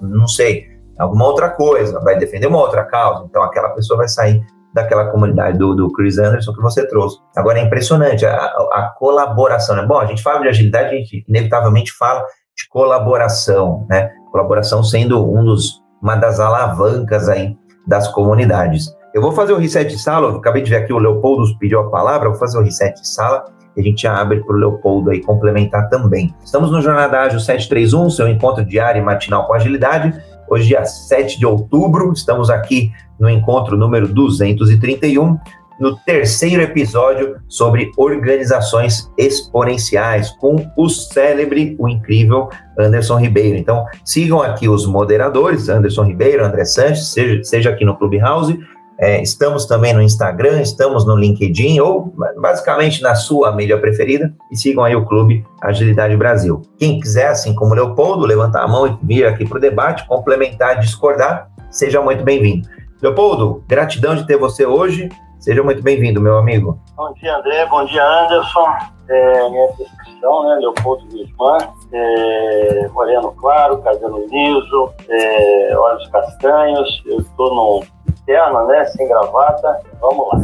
[0.00, 0.66] não sei,
[0.98, 3.26] alguma outra coisa, vai defender uma outra causa.
[3.28, 7.18] Então aquela pessoa vai sair daquela comunidade do, do Chris Anderson que você trouxe.
[7.36, 9.76] Agora é impressionante a, a, colaboração.
[9.76, 9.84] Né?
[9.84, 12.24] Bom, a gente fala de agilidade, a gente inevitavelmente fala
[12.56, 14.10] de colaboração, né?
[14.30, 17.56] Colaboração sendo um dos, uma das alavancas aí
[17.86, 18.86] das comunidades.
[19.12, 21.90] Eu vou fazer o reset de sala, acabei de ver aqui o Leopoldo pediu a
[21.90, 23.44] palavra, vou fazer o reset de sala
[23.76, 26.34] a gente abre para o Leopoldo aí complementar também.
[26.44, 30.12] Estamos no Jornada Ágil 731, seu encontro diário e matinal com agilidade.
[30.48, 35.38] Hoje, dia 7 de outubro, estamos aqui no encontro número 231,
[35.78, 43.56] no terceiro episódio sobre organizações exponenciais, com o célebre, o incrível Anderson Ribeiro.
[43.56, 48.58] Então, sigam aqui os moderadores, Anderson Ribeiro, André Sanches, seja, seja aqui no Clubhouse,
[49.00, 54.56] é, estamos também no Instagram, estamos no LinkedIn ou basicamente na sua mídia preferida e
[54.56, 56.60] sigam aí o Clube Agilidade Brasil.
[56.78, 60.06] Quem quiser, assim como o Leopoldo, levantar a mão e vir aqui para o debate,
[60.06, 62.68] complementar, discordar, seja muito bem-vindo.
[63.00, 65.08] Leopoldo, gratidão de ter você hoje.
[65.38, 66.78] Seja muito bem-vindo, meu amigo.
[66.94, 67.64] Bom dia, André.
[67.64, 68.66] Bom dia, Anderson.
[69.08, 70.56] É, minha descrição, né?
[70.56, 71.58] Leopoldo Guzmán,
[71.90, 77.02] é, moreno claro, cabelo liso, é, olhos castanhos.
[77.06, 79.82] Eu estou num interna, né, sem gravata.
[80.00, 80.40] Vamos lá.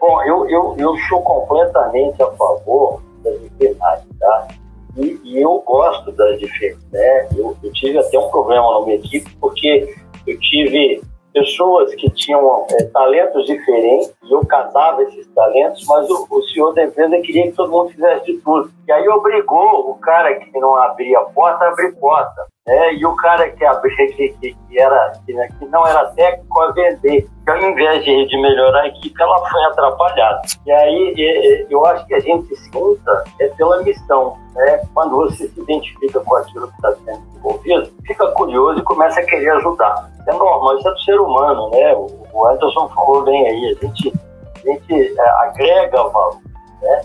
[0.00, 4.48] Bom, eu, eu, eu sou completamente a favor das enfermagens, tá?
[4.96, 7.28] E, e, eu gosto das diferenças, né?
[7.36, 9.94] Eu, eu, tive até um problema na minha equipe, porque
[10.26, 16.26] eu tive pessoas que tinham é, talentos diferentes e eu casava esses talentos, mas o,
[16.30, 18.70] o, senhor da empresa queria que todo mundo fizesse de tudo.
[18.86, 22.46] E aí obrigou o cara que não abria a porta a abrir porta.
[22.66, 26.60] É, e o cara que, abria, que, que, era, que, né, que, não era técnico
[26.62, 27.28] a vender.
[27.42, 30.40] Então, ao invés de, de melhorar a equipe, ela foi atrapalhada.
[30.64, 34.38] E aí eu acho que a gente se junta é pela missão.
[34.54, 34.82] Né?
[34.94, 39.26] Quando você se identifica com aquilo que está sendo desenvolvido, fica curioso e começa a
[39.26, 40.10] querer ajudar.
[40.26, 41.94] É normal, isso é do ser humano, né?
[41.94, 44.12] O Anderson falou bem aí, a gente,
[44.56, 46.40] a gente é, agrega valor.
[46.80, 47.02] Né?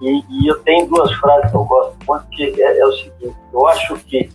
[0.00, 3.36] E, e, eu tenho duas frases que eu gosto muito, que é, é o seguinte,
[3.52, 4.28] eu acho que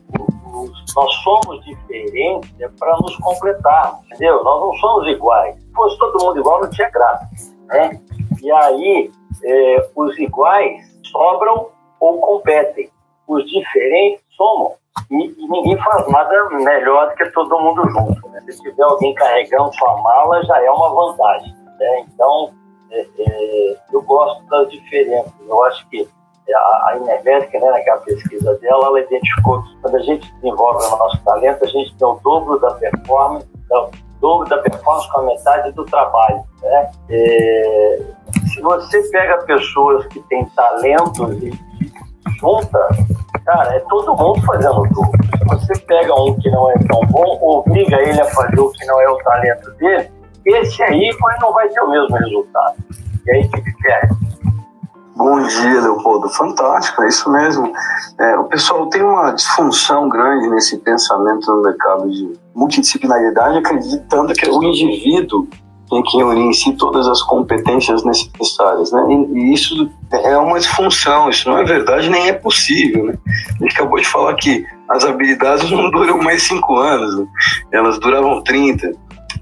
[0.96, 4.44] nós somos diferentes é para nos completar, entendeu?
[4.44, 5.56] Nós não somos iguais.
[5.56, 7.28] Se fosse todo mundo igual, não tinha graça,
[7.68, 8.00] né?
[8.42, 9.12] E aí,
[9.44, 12.90] é, os iguais sobram ou competem.
[13.28, 14.74] Os diferentes somam.
[15.10, 18.30] E, e, ninguém faz nada melhor do que todo mundo junto.
[18.30, 18.42] Né?
[18.50, 21.54] Se tiver alguém carregando sua mala, já é uma vantagem.
[21.80, 22.06] Né?
[22.14, 22.54] Então,
[22.92, 25.34] é, é, eu gosto das diferenças.
[25.48, 26.08] Eu acho que
[26.52, 31.24] a, a né, naquela pesquisa dela, ela identificou que quando a gente desenvolve o nosso
[31.24, 35.72] talento, a gente tem o dobro da performance, o dobro da performance com a metade
[35.72, 36.44] do trabalho.
[36.62, 36.92] Né?
[37.10, 38.00] É,
[38.54, 41.92] se você pega pessoas que têm talentos e, e
[42.40, 42.80] junta,
[43.46, 45.12] cara, é todo mundo fazendo tudo.
[45.38, 48.86] Se você pega um que não é tão bom, obriga ele a fazer o que
[48.86, 50.12] não é o talento dele,
[50.46, 51.10] esse aí
[51.42, 52.76] não vai ter o mesmo resultado.
[53.26, 54.33] E aí o que perde?
[55.16, 56.30] Bom dia, Leopoldo.
[56.30, 57.72] Fantástico, é isso mesmo.
[58.20, 64.50] É, o pessoal tem uma disfunção grande nesse pensamento no mercado de multidisciplinaridade, acreditando que
[64.50, 65.48] o indivíduo
[65.90, 69.06] tem que unir em si todas as competências necessárias, né?
[69.34, 73.18] E, isso é uma disfunção, isso não é verdade nem é possível, né?
[73.60, 77.28] A gente acabou de falar que as habilidades não duram mais cinco anos, né?
[77.72, 78.92] elas duravam 30.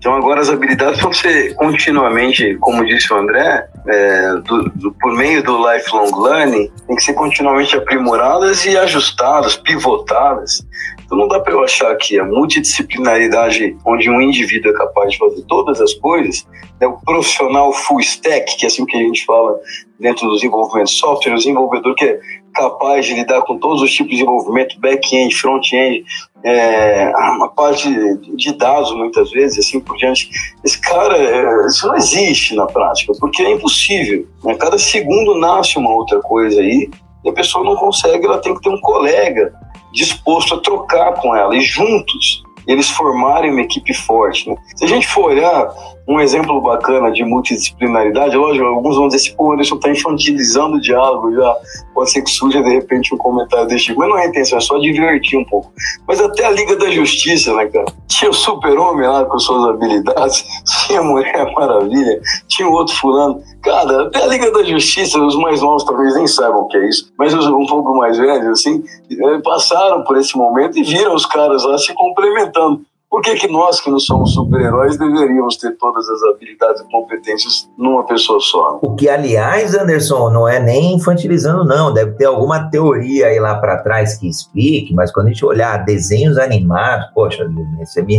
[0.01, 5.13] Então agora as habilidades vão ser continuamente, como disse o André, é, do, do, por
[5.13, 10.65] meio do lifelong learning, tem que ser continuamente aprimoradas e ajustadas, pivotadas.
[11.05, 15.19] Então não dá para eu achar que a multidisciplinaridade, onde um indivíduo é capaz de
[15.19, 16.47] fazer todas as coisas,
[16.79, 19.59] é o profissional full stack, que é assim que a gente fala
[19.99, 22.19] dentro do desenvolvimento de software, o desenvolvedor que é
[22.53, 26.03] capaz de lidar com todos os tipos de desenvolvimento, back-end, front-end,
[26.43, 27.87] é, uma parte
[28.35, 30.29] de dados muitas vezes, assim por diante.
[30.63, 34.27] Esse cara, é, isso não existe na prática, porque é impossível.
[34.43, 34.55] Né?
[34.55, 36.89] Cada segundo nasce uma outra coisa aí
[37.23, 39.53] e a pessoa não consegue, ela tem que ter um colega
[39.93, 44.49] disposto a trocar com ela e juntos eles formarem uma equipe forte.
[44.49, 44.55] Né?
[44.75, 45.69] Se a gente for olhar
[46.07, 50.81] um exemplo bacana de multidisciplinaridade, lógico, alguns vão dizer assim, pô, Anderson está infantilizando o
[50.81, 51.55] diálogo, já
[51.93, 54.61] pode ser que surja de repente um comentário desse tipo, mas não é intenção, é
[54.61, 55.71] só divertir um pouco.
[56.07, 57.85] Mas até a Liga da Justiça, né, cara?
[58.07, 60.43] Tinha o super-homem lá com suas habilidades,
[60.87, 63.41] tinha a Mulher Maravilha, tinha o outro fulano.
[63.61, 66.89] Cara, até a Liga da Justiça, os mais novos talvez nem saibam o que é
[66.89, 71.13] isso, mas os um pouco mais velhos, assim, eh, passaram por esse momento e viram
[71.13, 72.81] os caras lá se complementando.
[73.11, 77.69] Por que, que nós, que não somos super-heróis, deveríamos ter todas as habilidades e competências
[77.77, 78.79] numa pessoa só?
[78.81, 81.93] O que, aliás, Anderson, não é nem infantilizando, não.
[81.93, 85.83] Deve ter alguma teoria aí lá para trás que explique, mas quando a gente olhar
[85.83, 87.45] desenhos animados, poxa,
[87.79, 88.17] você me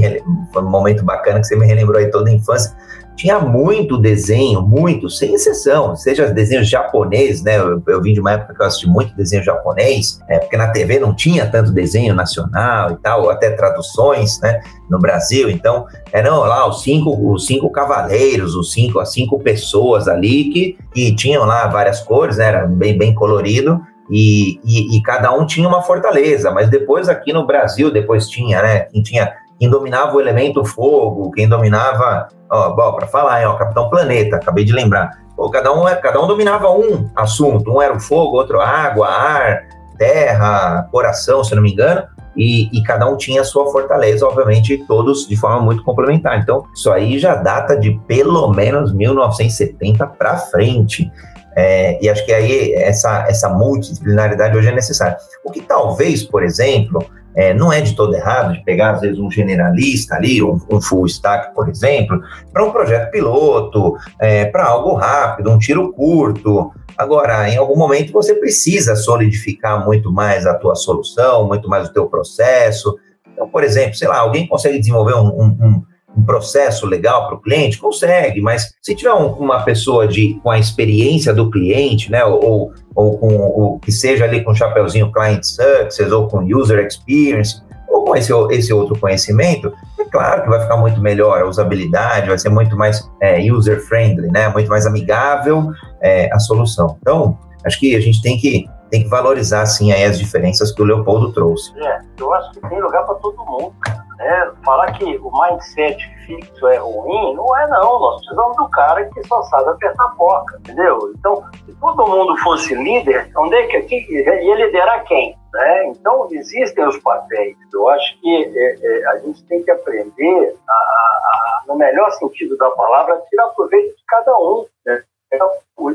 [0.53, 2.77] foi um momento bacana que você me relembrou aí toda a infância
[3.23, 7.57] tinha muito desenho, muito, sem exceção, seja desenhos japoneses, né?
[7.57, 10.73] Eu, eu vim de uma época que eu assisti muito desenho japonês, é, porque na
[10.73, 14.61] TV não tinha tanto desenho nacional e tal, até traduções, né?
[14.91, 20.09] No Brasil, então eram lá os cinco, os cinco cavaleiros, os cinco, as cinco pessoas
[20.09, 22.47] ali que, que tinham lá várias cores, né?
[22.47, 23.81] Era bem, bem colorido.
[24.11, 28.61] E, e, e, cada um tinha uma fortaleza, mas depois aqui no Brasil, depois tinha,
[28.61, 28.81] né?
[28.81, 33.89] Quem tinha quem dominava o elemento fogo, quem dominava, ó, para falar, hein, ó, Capitão
[33.89, 35.23] Planeta, acabei de lembrar.
[35.37, 39.09] Pô, cada um, é, cada um dominava um assunto, um era o fogo, outro água,
[39.09, 39.63] ar,
[39.97, 42.03] terra, coração, se não me engano,
[42.37, 46.39] e, e, cada um tinha a sua fortaleza, obviamente, todos de forma muito complementar.
[46.39, 51.13] Então, isso aí já data de pelo menos 1970 para frente.
[51.55, 55.19] É, e acho que aí essa, essa multidisciplinaridade hoje é necessária.
[55.45, 59.19] O que talvez, por exemplo, é, não é de todo errado de pegar, às vezes,
[59.19, 62.21] um generalista ali, um, um full stack, por exemplo,
[62.53, 66.73] para um projeto piloto, é, para algo rápido, um tiro curto.
[66.97, 71.93] Agora, em algum momento, você precisa solidificar muito mais a tua solução, muito mais o
[71.93, 72.97] teu processo.
[73.33, 75.83] Então, por exemplo, sei lá, alguém consegue desenvolver um, um,
[76.17, 77.79] um processo legal para o cliente?
[77.79, 82.73] Consegue, mas se tiver um, uma pessoa de, com a experiência do cliente, né, ou,
[82.95, 87.63] ou com o que seja ali com o chapeuzinho client success, ou com user experience,
[87.89, 92.29] ou com esse, esse outro conhecimento, é claro que vai ficar muito melhor a usabilidade,
[92.29, 95.71] vai ser muito mais é, user-friendly, né, muito mais amigável
[96.01, 96.97] é, a solução.
[97.01, 100.83] Então, acho que a gente tem que tem que valorizar, assim, aí as diferenças que
[100.83, 101.73] o Leopoldo trouxe.
[101.81, 103.75] É, eu acho que tem lugar para todo mundo,
[104.19, 104.53] né?
[104.63, 107.99] Falar que o mindset fixo é ruim, não é não.
[107.99, 111.11] Nós precisamos do cara que só sabe apertar a porca, entendeu?
[111.19, 115.35] Então, se todo mundo fosse líder, onde é que aqui ia liderar quem?
[115.55, 115.87] Né?
[115.87, 117.57] Então, existem os papéis.
[117.73, 122.11] Eu acho que é, é, a gente tem que aprender, a, a, a, no melhor
[122.13, 124.67] sentido da palavra, tirar proveito de cada um.
[124.85, 125.03] Né?
[125.33, 125.49] Então,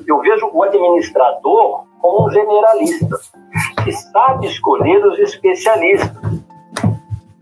[0.08, 3.17] eu vejo o administrador como um generalista,
[3.84, 6.12] que sabe escolher os especialistas.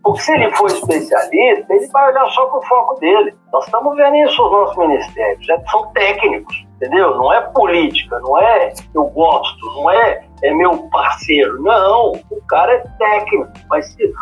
[0.04, 3.34] Porque se ele for especialista, ele vai olhar só para o foco dele.
[3.52, 5.50] Nós estamos vendo isso nos nossos ministérios.
[5.50, 7.16] É, são técnicos, entendeu?
[7.16, 11.60] Não é política, não é eu gosto, não é, é meu parceiro.
[11.64, 13.52] Não, o cara é técnico.
[13.68, 14.14] Mas se,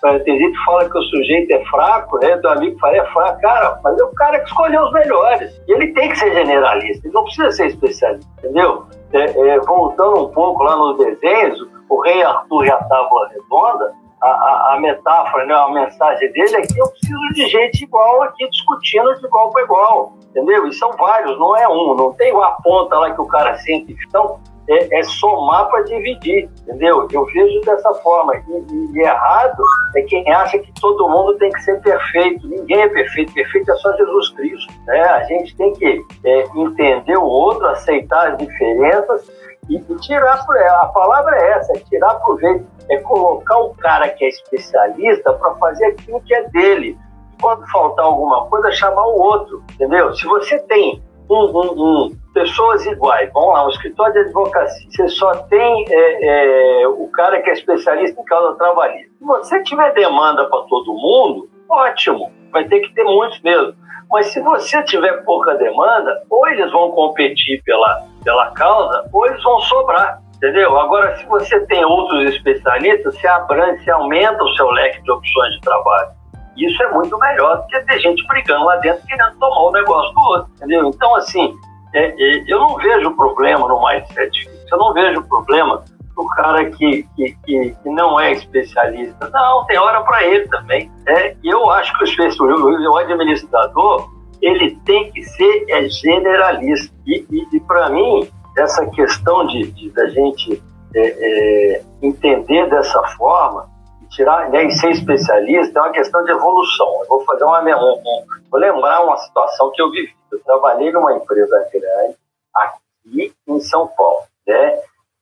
[0.00, 2.36] tem gente que fala que o sujeito é fraco, né?
[2.36, 3.40] Do amigo fala é fraco.
[3.40, 5.60] Cara, mas é o cara que escolheu os melhores.
[5.66, 8.86] E ele tem que ser generalista, ele não precisa ser especialista, entendeu?
[9.12, 13.94] É, é, voltando um pouco lá nos desenhos, o rei Arthur e a tábua redonda,
[14.20, 18.22] a, a, a, metáfora, né, a mensagem dele é que eu preciso de gente igual
[18.22, 20.66] aqui, discutindo de igual para igual, entendeu?
[20.66, 23.96] E são vários, não é um, não tem uma ponta lá que o cara sente.
[24.08, 27.08] Então, é, é somar para dividir, entendeu?
[27.10, 28.34] Eu vejo dessa forma.
[28.36, 29.62] E, e, errado
[29.96, 32.46] é quem acha que todo mundo tem que ser perfeito.
[32.46, 34.72] Ninguém é perfeito, perfeito é só Jesus Cristo.
[34.86, 35.00] Né?
[35.00, 39.26] A gente tem que é, entender o outro, aceitar as diferenças
[39.68, 44.24] e, e tirar, a palavra é essa, é tirar proveito é colocar o cara que
[44.24, 46.98] é especialista para fazer aquilo que é dele.
[47.40, 50.12] Quando faltar alguma coisa, chamar o outro, entendeu?
[50.14, 53.30] Se você tem um, um, um pessoas iguais.
[53.32, 57.52] Vamos lá, um escritório de advocacia, você só tem é, é, o cara que é
[57.52, 59.10] especialista em causa trabalhista.
[59.18, 63.74] Se você tiver demanda para todo mundo, ótimo, vai ter que ter muitos mesmo.
[64.10, 69.42] Mas se você tiver pouca demanda, ou eles vão competir pela, pela causa, ou eles
[69.42, 70.22] vão sobrar.
[70.36, 70.78] Entendeu?
[70.78, 75.54] Agora, se você tem outros especialistas, você abrange, você aumenta o seu leque de opções
[75.54, 76.10] de trabalho.
[76.56, 80.14] Isso é muito melhor do que ter gente brigando lá dentro querendo tomar o negócio
[80.14, 80.50] do outro.
[80.56, 80.88] Entendeu?
[80.88, 81.56] Então, assim,
[81.94, 85.84] é, é, eu não vejo problema no mindset Eu não vejo problema
[86.16, 89.30] o cara que, que, que, que, não é especialista.
[89.32, 90.90] Não, tem hora para ele também.
[91.06, 92.04] É, eu acho que
[92.42, 94.10] o, o administrador
[94.42, 96.94] ele tem que ser é, generalista.
[97.06, 100.62] E, e, e para mim, essa questão de, de da gente
[100.94, 103.68] é, é, entender dessa forma
[104.10, 107.00] tirar né, e ser especialista é uma questão de evolução.
[107.02, 110.14] Eu vou fazer uma, um, vou lembrar uma situação que eu vivi.
[110.30, 112.16] Eu trabalhei numa empresa grande
[112.54, 114.78] aqui em São Paulo, né?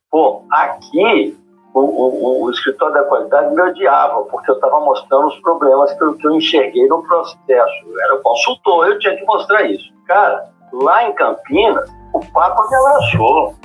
[0.09, 1.37] Pô, aqui
[1.73, 6.03] o, o, o, escritório da qualidade me odiava, porque eu estava mostrando os problemas que
[6.03, 7.85] eu, que eu enxerguei no processo.
[7.85, 9.93] Eu era consultor, eu tinha que mostrar isso.
[10.05, 13.55] Cara, lá em Campinas, o Papa me abraçou.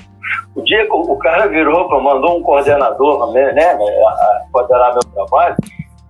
[0.54, 3.78] O dia que o cara virou, mandou um coordenador, né, né
[4.52, 5.56] coordenar meu trabalho,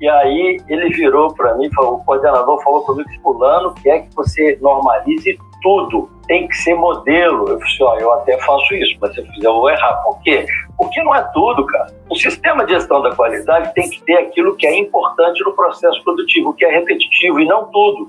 [0.00, 4.58] e aí ele virou para mim, falou, o coordenador falou comigo, fulano, quer que você
[4.60, 7.48] normalize tudo, tem que ser modelo.
[7.48, 9.94] Eu falei, ó, eu até faço isso, mas se eu fizer eu vou errar.
[10.02, 10.44] Por quê?
[10.76, 11.86] Porque não é tudo, cara.
[12.10, 16.02] O sistema de gestão da qualidade tem que ter aquilo que é importante no processo
[16.02, 18.06] produtivo, que é repetitivo, e não tudo.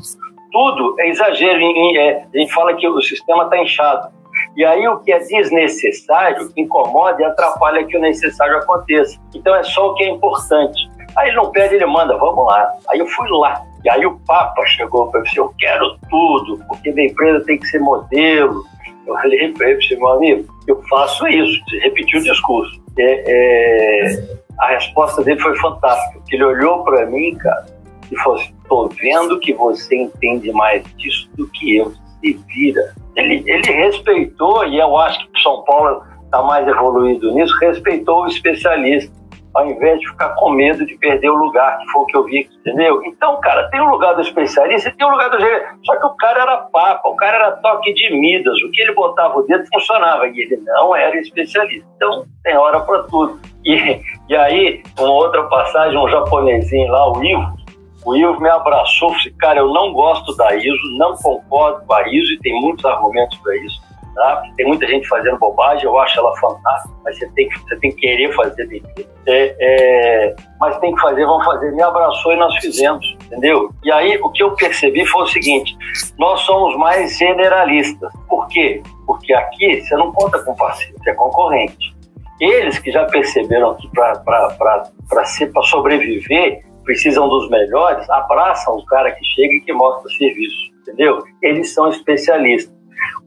[0.52, 1.62] Tudo é exagero.
[1.98, 4.10] É, a gente fala que o sistema está inchado.
[4.56, 9.20] E aí o que é desnecessário incomoda e atrapalha que o necessário aconteça.
[9.34, 10.90] Então é só o que é importante.
[11.16, 12.72] Aí ele não pede, ele manda, vamos lá.
[12.90, 13.62] Aí eu fui lá.
[13.84, 17.68] E aí o Papa chegou para mim, eu quero tudo, porque minha empresa tem que
[17.68, 18.64] ser modelo.
[19.06, 21.60] Eu falei para ele, meu amigo, eu faço isso.
[21.82, 22.82] Repetiu o discurso.
[22.98, 24.24] É, é,
[24.60, 27.66] a resposta dele foi fantástica, ele olhou para mim, cara,
[28.12, 31.92] e falou assim, tô vendo que você entende mais disso do que eu.
[32.24, 32.94] Se vira.
[33.16, 38.28] Ele, ele respeitou, e eu acho que São Paulo está mais evoluído nisso, respeitou o
[38.28, 39.14] especialista
[39.54, 42.24] ao invés de ficar com medo de perder o lugar, que foi o que eu
[42.24, 43.04] vi entendeu?
[43.06, 45.66] Então, cara, tem o lugar do especialista e tem o lugar do gerente.
[45.86, 48.94] Só que o cara era papa, o cara era toque de Midas, o que ele
[48.94, 51.86] botava o dedo funcionava, e ele não era especialista.
[51.96, 53.40] Então, tem hora para tudo.
[53.66, 54.00] E,
[54.30, 57.63] e aí, uma outra passagem, um japonesinho lá, o Ivo,
[58.06, 62.08] o Ivo me abraçou, disse, cara, eu não gosto da ISO, não concordo com a
[62.08, 63.82] ISO e tem muitos argumentos para isso
[64.14, 64.44] Tá?
[64.56, 67.92] Tem muita gente fazendo bobagem, eu acho ela fantástica, mas você tem que, você tem
[67.92, 68.84] que querer fazer bem.
[69.26, 71.72] É, é, mas tem que fazer, vamos fazer.
[71.72, 73.72] Me abraçou e nós fizemos, entendeu?
[73.84, 75.76] E aí o que eu percebi foi o seguinte:
[76.20, 78.12] nós somos mais generalistas.
[78.30, 78.84] Por quê?
[79.08, 81.96] Porque aqui você não conta com parceiro, você é concorrente.
[82.40, 85.26] Eles que já perceberam que para
[85.64, 91.24] sobreviver precisam dos melhores, abraçam o cara que chega e que mostra o serviço, entendeu?
[91.42, 92.74] Eles são especialistas.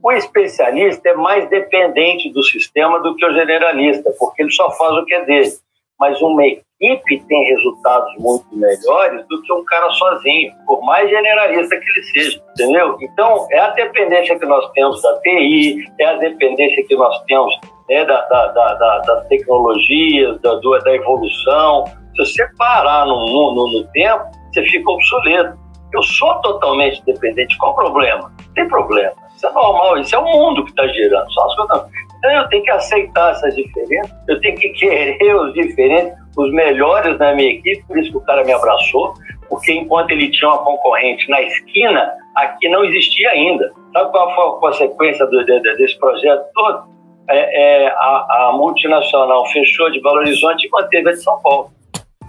[0.01, 4.93] O especialista é mais dependente do sistema do que o generalista, porque ele só faz
[4.93, 5.51] o que é dele.
[5.99, 11.75] Mas uma equipe tem resultados muito melhores do que um cara sozinho, por mais generalista
[11.75, 12.97] que ele seja, entendeu?
[13.01, 17.53] Então, é a dependência que nós temos da TI, é a dependência que nós temos
[17.89, 21.85] né, da, da, da, das tecnologias, da, da evolução.
[22.25, 25.57] Se você parar no, no, no tempo, você fica obsoleto.
[25.93, 27.57] Eu sou totalmente dependente.
[27.57, 28.31] Qual o problema?
[28.45, 29.13] Não tem problema.
[29.35, 31.31] Isso é normal, isso é o mundo que está girando.
[31.31, 35.53] Só as coisas Então eu tenho que aceitar essas diferenças, eu tenho que querer os
[35.53, 39.13] diferentes, os melhores na minha equipe, por isso que o cara me abraçou,
[39.47, 43.71] porque enquanto ele tinha uma concorrente na esquina, aqui não existia ainda.
[43.93, 46.97] Sabe qual foi a consequência do, de, desse projeto todo?
[47.29, 51.76] É, é, a, a multinacional fechou de Belo Horizonte e manteve a de São Paulo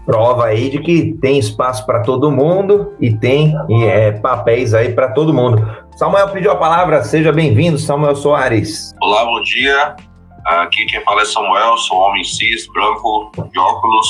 [0.09, 5.13] prova aí de que tem espaço para todo mundo e tem é, papéis aí para
[5.13, 5.63] todo mundo.
[5.99, 8.95] Samuel pediu a palavra, seja bem-vindo, Samuel Soares.
[9.03, 9.97] Olá, bom dia.
[10.47, 14.09] Aqui quem fala é Samuel, sou homem cis, branco, de óculos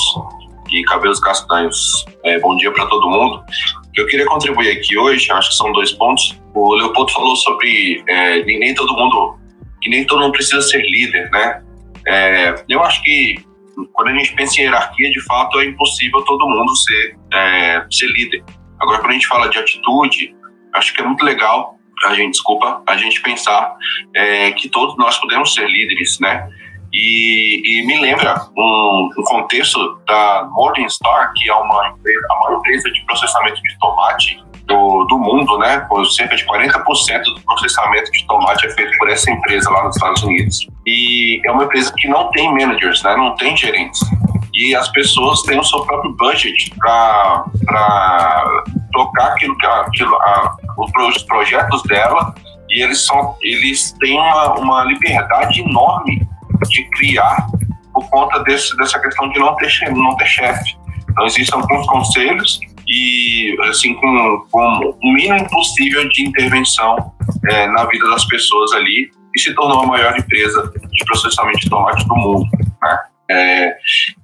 [0.71, 2.05] e cabelos castanhos.
[2.23, 3.43] É, bom dia para todo mundo.
[3.93, 6.39] Eu queria contribuir aqui hoje, acho que são dois pontos.
[6.55, 9.37] O Leopoldo falou sobre é, nem todo mundo,
[9.81, 11.61] que nem todo mundo precisa ser líder, né?
[12.07, 13.48] É, eu acho que
[13.93, 18.07] quando a gente pensa em hierarquia, de fato é impossível todo mundo ser, é, ser
[18.07, 18.43] líder.
[18.79, 20.35] Agora, quando a gente fala de atitude,
[20.73, 23.75] acho que é muito legal a gente, desculpa, a gente pensar
[24.15, 26.49] é, que todos nós podemos ser líderes, né?
[26.91, 32.59] E, e me lembra um, um, contexto da Morningstar, que é uma empresa, a maior
[32.59, 35.87] empresa de processamento de tomate do, do mundo, né?
[36.15, 40.23] Cerca de 40% do processamento de tomate é feito por essa empresa lá nos Estados
[40.23, 40.67] Unidos.
[40.85, 43.15] E é uma empresa que não tem managers, né?
[43.15, 44.01] Não tem gerentes.
[44.53, 47.45] E as pessoas têm o seu próprio budget para
[48.91, 52.33] tocar aquilo aquilo, a, os projetos dela
[52.69, 56.27] e eles são eles têm uma, uma liberdade enorme
[56.67, 57.47] de criar
[57.93, 60.77] por conta desse, dessa questão de não ter não ter chefe
[61.09, 67.13] então existem alguns conselhos e assim com, com o mínimo possível de intervenção
[67.49, 72.07] é, na vida das pessoas ali se tornou a maior empresa de processamento de tomate
[72.07, 72.45] do mundo
[72.81, 72.99] né?
[73.31, 73.77] É,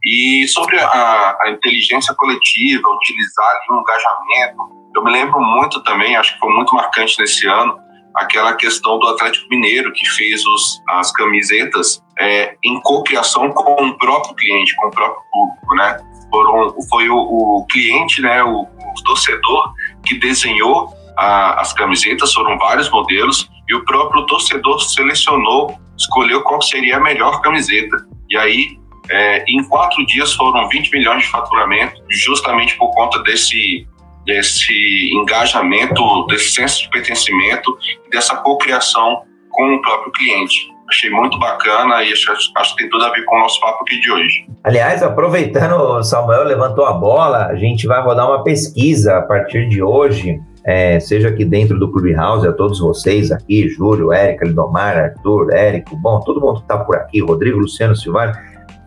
[0.04, 4.58] e sobre a, a, inteligência coletiva, utilizar ali, um engajamento,
[4.96, 7.78] eu me lembro muito também, acho que foi muito marcante nesse ano,
[8.16, 13.98] aquela questão do Atlético Mineiro, que fez os, as camisetas é, em cocriação com o
[13.98, 16.00] próprio cliente, com o próprio público, né?
[16.32, 22.58] Foram, foi o, o cliente, né, o, o, torcedor, que desenhou a, as camisetas, foram
[22.58, 27.98] vários modelos, e o próprio torcedor selecionou, escolheu qual seria a melhor camiseta.
[28.30, 33.88] E aí, é, em quatro dias foram 20 milhões de faturamento, justamente por conta desse
[34.26, 37.78] desse engajamento, desse senso de pertencimento,
[38.12, 40.68] dessa cocriação com o próprio cliente.
[40.90, 43.84] Achei muito bacana e acho, acho que tem tudo a ver com o nosso papo
[43.84, 44.46] aqui de hoje.
[44.64, 49.68] Aliás, aproveitando, o Samuel levantou a bola, a gente vai rodar uma pesquisa a partir
[49.68, 54.98] de hoje, é, seja aqui dentro do Clubhouse, a todos vocês aqui, Júlio, Érica, Lidomar,
[54.98, 58.34] Arthur, Érico, bom, todo mundo que está por aqui, Rodrigo, Luciano, Silvano,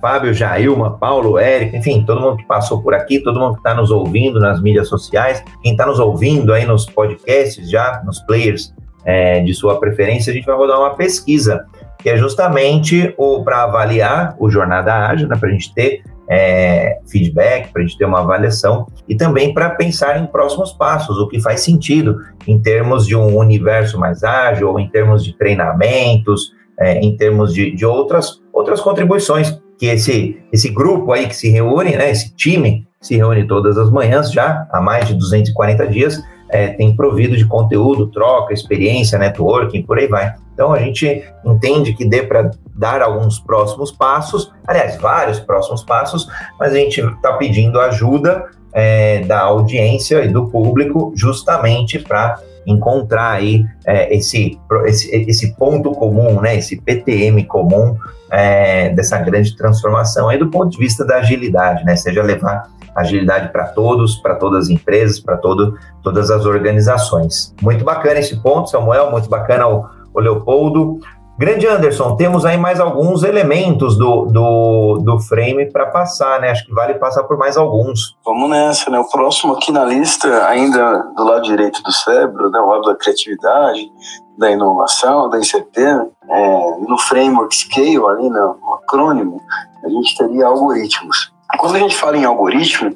[0.01, 3.75] Fábio, Jailma, Paulo, Érico, enfim, todo mundo que passou por aqui, todo mundo que está
[3.75, 8.75] nos ouvindo nas mídias sociais, quem está nos ouvindo aí nos podcasts já, nos players
[9.05, 11.65] é, de sua preferência, a gente vai rodar uma pesquisa,
[11.99, 13.15] que é justamente
[13.45, 17.97] para avaliar o Jornada Ágil, né, para a gente ter é, feedback, para a gente
[17.97, 22.61] ter uma avaliação e também para pensar em próximos passos, o que faz sentido em
[22.61, 27.75] termos de um universo mais ágil, ou em termos de treinamentos, é, em termos de,
[27.75, 32.87] de outras, outras contribuições que esse, esse grupo aí que se reúne, né, esse time
[33.01, 36.21] se reúne todas as manhãs já há mais de 240 dias,
[36.51, 40.35] é, tem provido de conteúdo, troca, experiência, networking, por aí vai.
[40.53, 46.29] Então a gente entende que dê para dar alguns próximos passos, aliás, vários próximos passos,
[46.59, 53.33] mas a gente está pedindo ajuda é, da audiência e do público justamente para encontrar
[53.33, 57.97] aí é, esse, esse, esse ponto comum, né, esse PTM comum
[58.31, 61.97] é, dessa grande transformação aí do ponto de vista da agilidade, né?
[61.97, 67.55] Seja levar agilidade para todos, para todas as empresas, para todas as organizações.
[67.63, 70.99] Muito bacana esse ponto, Samuel, muito bacana o, o Leopoldo.
[71.39, 76.51] Grande Anderson, temos aí mais alguns elementos do, do, do frame para passar, né?
[76.51, 78.17] Acho que vale passar por mais alguns.
[78.25, 78.99] Vamos nessa, né?
[78.99, 82.59] O próximo aqui na lista, ainda do lado direito do cérebro, né?
[82.59, 83.89] o lado da criatividade,
[84.37, 89.41] da inovação, da incerteza, é, no framework Scale, ali no, no acrônimo,
[89.85, 91.33] a gente teria algoritmos.
[91.57, 92.95] Quando a gente fala em algoritmo,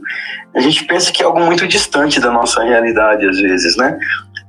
[0.55, 3.98] a gente pensa que é algo muito distante da nossa realidade, às vezes, né?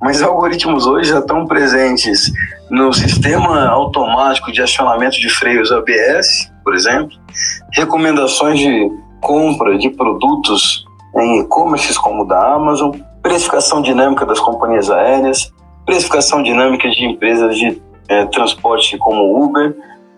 [0.01, 2.31] Mas algoritmos hoje já estão presentes
[2.69, 7.17] no sistema automático de acionamento de freios ABS, por exemplo,
[7.71, 8.91] recomendações de
[9.21, 10.85] compra de produtos
[11.15, 12.91] em e-commerces como o da Amazon,
[13.21, 15.53] precificação dinâmica das companhias aéreas,
[15.85, 19.73] precificação dinâmica de empresas de é, transporte como Uber,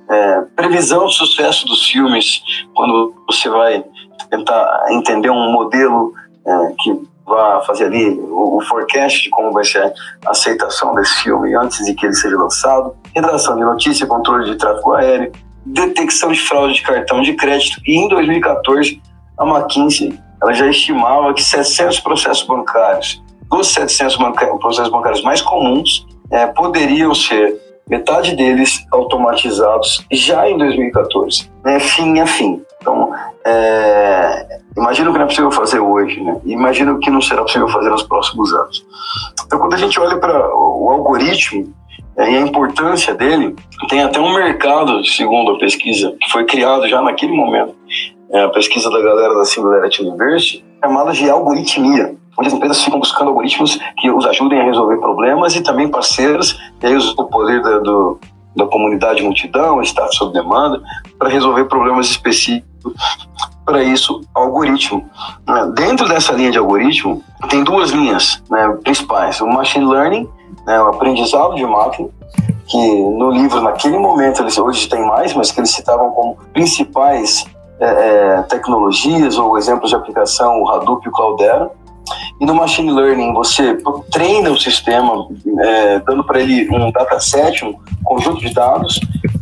[0.09, 2.41] é, previsão do sucesso dos filmes
[2.73, 3.83] quando você vai
[4.29, 6.13] tentar entender um modelo
[6.45, 9.91] é, que vá fazer ali o, o, forecast de como vai ser
[10.25, 14.57] a aceitação desse filme antes de que ele seja lançado, redação de notícia, controle de
[14.57, 15.31] tráfego aéreo,
[15.65, 19.01] detecção de fraude de cartão de crédito e em 2014
[19.37, 25.41] a McKinsey ela já estimava que 700 processos bancários, dos 700 banca processos bancários mais
[25.41, 32.61] comuns, é, poderiam ser metade deles automatizados já em 2014, né, fim a fim.
[32.81, 33.11] Então,
[33.43, 36.39] é, imagino que não é possível fazer hoje, né?
[36.45, 38.85] Imagino que não será possível fazer nos próximos anos.
[39.45, 41.73] Então, quando a gente olha para o algoritmo
[42.17, 43.55] é, e a importância dele,
[43.89, 47.75] tem até um mercado, segundo a pesquisa, que foi criado já naquele momento,
[48.31, 52.99] é, a pesquisa da galera da Singularity University, chamada de algoritmia onde as empresas ficam
[52.99, 57.61] buscando algoritmos que os ajudem a resolver problemas e também parceiros, e aí o poder
[57.61, 58.19] da, do,
[58.55, 60.81] da comunidade multidão, staff sob demanda,
[61.17, 62.65] para resolver problemas específicos.
[63.65, 65.09] Para isso, algoritmo.
[65.47, 70.29] Né, dentro dessa linha de algoritmo, tem duas linhas né, principais: o machine learning,
[70.67, 72.07] né, o aprendizado de máquina,
[72.67, 77.45] que no livro, naquele momento, eles hoje tem mais, mas que eles citavam como principais
[77.79, 81.71] é, é, tecnologias ou exemplos de aplicação, o Hadoop e o Cloudera
[82.39, 83.77] E no machine learning, você
[84.11, 85.27] treina o sistema,
[85.61, 88.99] é, dando para ele um dataset, um conjunto de dados.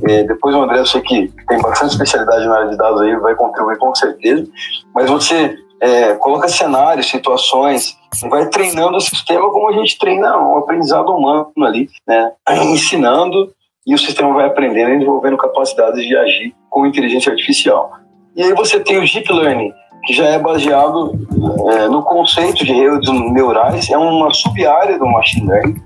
[0.07, 3.15] É, depois o André, eu sei que tem bastante especialidade na área de dados aí,
[3.17, 4.47] vai contribuir com certeza.
[4.93, 7.97] Mas você é, coloca cenários, situações,
[8.29, 12.31] vai treinando o sistema como a gente treina um aprendizado humano ali, né?
[12.71, 13.51] ensinando
[13.85, 17.91] e o sistema vai aprendendo desenvolvendo capacidades de agir com inteligência artificial.
[18.35, 19.71] E aí você tem o Deep Learning,
[20.05, 21.13] que já é baseado
[21.71, 25.81] é, no conceito de redes neurais, é uma sub-área do Machine Learning,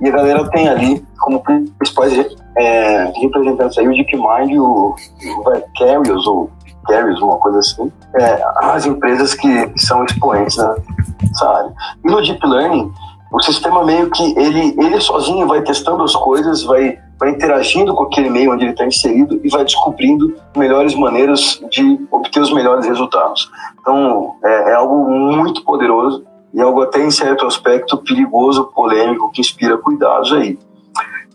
[0.00, 6.26] e a galera tem ali como principais é, representantes aí o DeepMind, o, o Vicarious,
[6.26, 6.50] ou
[6.88, 11.72] Carriers, uma coisa assim, é, as empresas que são expoentes nessa área.
[12.04, 12.90] E no Deep Learning,
[13.30, 18.04] o sistema meio que ele, ele sozinho vai testando as coisas, vai, vai interagindo com
[18.04, 22.86] aquele meio onde ele está inserido e vai descobrindo melhores maneiras de obter os melhores
[22.86, 23.50] resultados.
[23.80, 29.40] Então, é, é algo muito poderoso e algo até em certo aspecto perigoso, polêmico, que
[29.40, 30.58] inspira cuidados aí.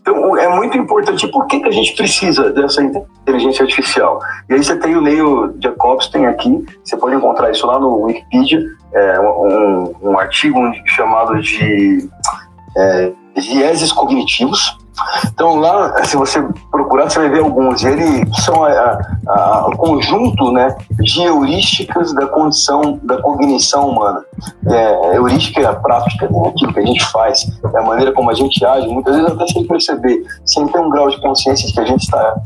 [0.00, 1.26] Então, é muito importante.
[1.28, 4.20] Por que, que a gente precisa dessa inteligência artificial?
[4.50, 8.02] E aí você tem o Neil Jacobs, tem aqui, você pode encontrar isso lá no
[8.02, 8.62] Wikipedia,
[8.92, 12.06] é, um, um artigo chamado de
[12.76, 14.76] é, vieses cognitivos.
[15.26, 17.84] Então lá, se você procurar, você vai ver alguns.
[17.84, 18.62] Ele são
[19.66, 24.24] o conjunto, né, de heurísticas da condição da cognição humana.
[24.66, 28.30] É, heurística é a prática, né, aquilo que a gente faz, é a maneira como
[28.30, 31.74] a gente age, muitas vezes até sem perceber, sem ter um grau de consciência de
[31.74, 32.36] que a gente está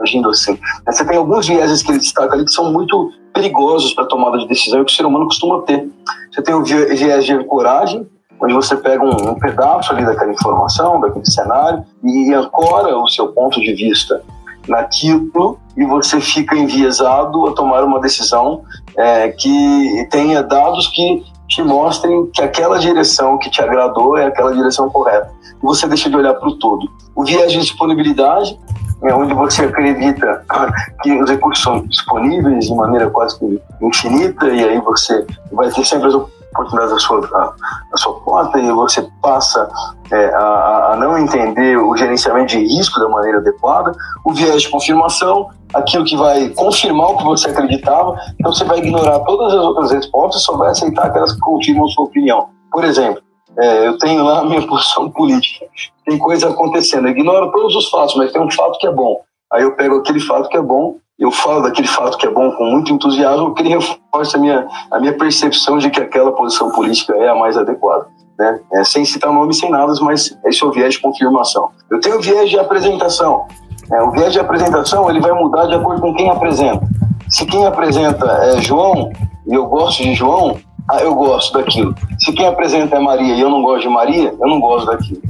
[0.00, 0.58] agindo assim.
[0.86, 4.38] Você tem alguns vieses que ele destaca ali que são muito perigosos para a tomada
[4.38, 5.88] de decisão e que o ser humano costuma ter.
[6.32, 8.06] Você tem o viés de coragem,
[8.40, 13.28] onde você pega um, um, pedaço ali daquela informação, daquele cenário, e ancora o seu
[13.28, 14.22] ponto de vista
[14.68, 18.62] naquilo e você fica enviesado a tomar uma decisão
[18.96, 24.52] é, que tenha dados que te mostrem que aquela direção que te agradou é aquela
[24.52, 25.30] direção correta.
[25.62, 26.90] E você deixa de olhar para o todo.
[27.14, 28.58] O viés de disponibilidade
[29.04, 30.44] é onde você acredita
[31.02, 33.38] que os recursos são disponíveis de maneira quase
[33.80, 37.52] infinita e aí você vai ter sempre as oportunidades da sua, da,
[37.90, 39.68] da sua porta e você passa
[40.10, 43.92] é, a, a, não entender o gerenciamento de risco da maneira adequada,
[44.24, 48.78] o viés de confirmação, aquilo que vai confirmar o que você acreditava, então você vai
[48.78, 52.48] ignorar todas as outras respostas e só vai aceitar aquelas que confirmam sua opinião.
[52.70, 53.22] Por exemplo,
[53.58, 55.66] é, eu tenho lá a minha posição política,
[56.04, 59.20] tem coisa acontecendo, eu ignoro todos os fatos, mas tem um fato que é bom.
[59.52, 62.50] Aí eu pego aquele fato que é bom eu falo daquele fato que é bom
[62.52, 66.70] com muito entusiasmo, porque ele reforça a minha, a minha percepção de que aquela posição
[66.70, 68.06] política é a mais adequada.
[68.38, 68.60] Né?
[68.74, 71.70] É, sem citar nomes, sem nada, mas esse é o viés de confirmação.
[71.90, 73.46] Eu tenho o viés de apresentação.
[73.90, 76.86] É, o viés de apresentação ele vai mudar de acordo com quem apresenta.
[77.30, 79.10] Se quem apresenta é João,
[79.46, 80.58] e eu gosto de João,
[80.90, 81.94] ah, eu gosto daquilo.
[82.18, 85.20] Se quem apresenta é Maria e eu não gosto de Maria, eu não gosto daquilo.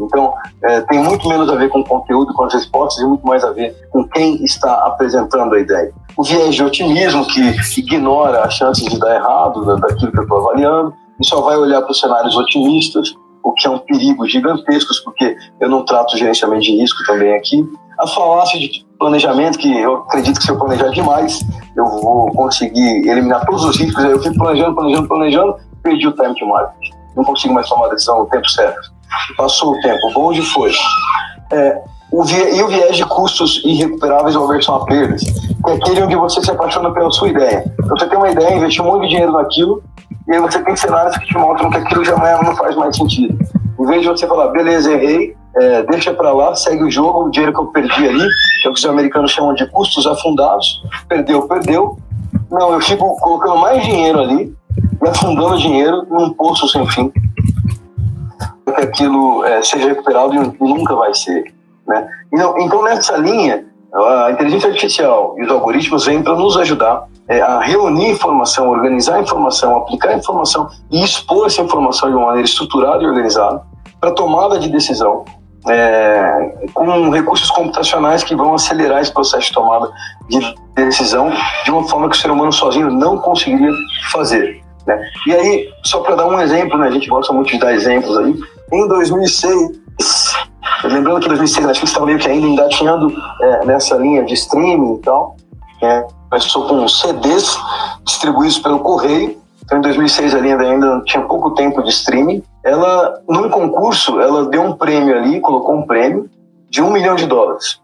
[0.00, 3.26] Então, é, tem muito menos a ver com o conteúdo, com as respostas, e muito
[3.26, 5.92] mais a ver com quem está apresentando a ideia.
[6.16, 7.40] O viés de otimismo, que
[7.78, 11.82] ignora as chances de dar errado daquilo que eu estou avaliando, e só vai olhar
[11.82, 16.62] para os cenários otimistas, o que é um perigo gigantesco, porque eu não trato gerenciamento
[16.62, 17.66] de risco também aqui.
[17.98, 21.40] A falácia de planejamento, que eu acredito que se eu planejar demais,
[21.76, 24.04] eu vou conseguir eliminar todos os riscos.
[24.04, 26.90] Eu fico planejando, planejando, planejando, perdi o time to market.
[27.16, 28.89] Não consigo mais tomar a decisão no tempo certo.
[29.36, 30.72] Passou o tempo, bom onde foi?
[31.52, 31.80] É,
[32.12, 36.16] o e o viés de custos irrecuperáveis ou aversão a perdas, que é aquele onde
[36.16, 37.64] você se apaixona pela sua ideia.
[37.72, 39.82] Então, você tem uma ideia, investiu muito dinheiro naquilo,
[40.26, 43.38] e aí você tem cenários que te mostram que aquilo já não faz mais sentido.
[43.78, 47.30] Em vez de você falar, beleza, errei, é, deixa para lá, segue o jogo, o
[47.30, 48.26] dinheiro que eu perdi ali,
[48.60, 51.96] que é o que os americanos chamam de custos afundados, perdeu, perdeu.
[52.50, 54.52] Não, eu fico colocando mais dinheiro ali
[55.02, 57.12] e afundando dinheiro num poço sem fim
[58.66, 61.52] que aquilo é, seja recuperado e nunca vai ser.
[61.86, 62.08] Né?
[62.32, 67.40] Então, então, nessa linha, a inteligência artificial e os algoritmos vêm para nos ajudar é,
[67.40, 73.02] a reunir informação, organizar informação, aplicar informação e expor essa informação de uma maneira estruturada
[73.02, 73.62] e organizada
[74.00, 75.24] para tomada de decisão,
[75.68, 79.90] é, com recursos computacionais que vão acelerar esse processo de tomada
[80.28, 81.30] de decisão
[81.64, 83.70] de uma forma que o ser humano sozinho não conseguiria
[84.10, 84.59] fazer.
[84.96, 85.10] Né?
[85.26, 88.16] E aí, só para dar um exemplo, né, a gente gosta muito de dar exemplos
[88.18, 88.34] aí,
[88.72, 89.80] em 2006,
[90.84, 94.34] lembrando que em 2006 a Netflix estava meio que ainda engatinhando é, nessa linha de
[94.34, 95.36] streaming e tal,
[95.82, 96.06] né?
[96.28, 97.58] começou com CDs
[98.04, 103.20] distribuídos pelo correio, então em 2006 a linha ainda tinha pouco tempo de streaming, ela,
[103.28, 106.30] num concurso, ela deu um prêmio ali, colocou um prêmio
[106.68, 107.80] de um milhão de dólares,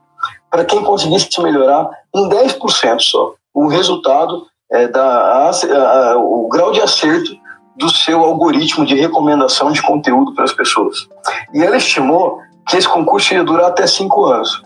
[0.51, 6.73] para quem conseguisse melhorar em 10% só o resultado é, da a, a, o grau
[6.73, 7.31] de acerto
[7.77, 11.07] do seu algoritmo de recomendação de conteúdo para as pessoas.
[11.53, 14.63] E ela estimou que esse concurso ia durar até cinco anos,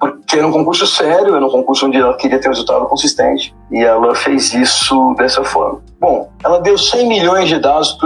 [0.00, 3.54] porque era um concurso sério, era um concurso onde ela queria ter um resultado consistente,
[3.70, 5.80] e ela fez isso dessa forma.
[6.00, 7.96] Bom, ela deu 100 milhões de dados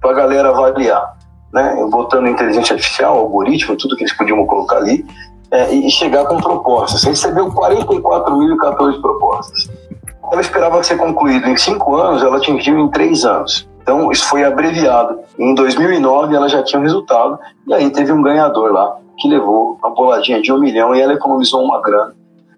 [0.00, 1.16] para a galera avaliar,
[1.52, 1.76] né?
[1.90, 5.04] botando inteligência artificial, algoritmo, tudo que eles podiam colocar ali,
[5.50, 7.04] é, e chegar com propostas.
[7.04, 9.70] Recebeu 44.014 propostas.
[10.34, 13.68] Ela esperava ser concluído em cinco anos, ela atingiu em três anos.
[13.80, 15.20] Então, isso foi abreviado.
[15.38, 19.78] Em 2009, ela já tinha um resultado, e aí teve um ganhador lá, que levou
[19.80, 22.16] uma boladinha de um milhão, e ela economizou uma grana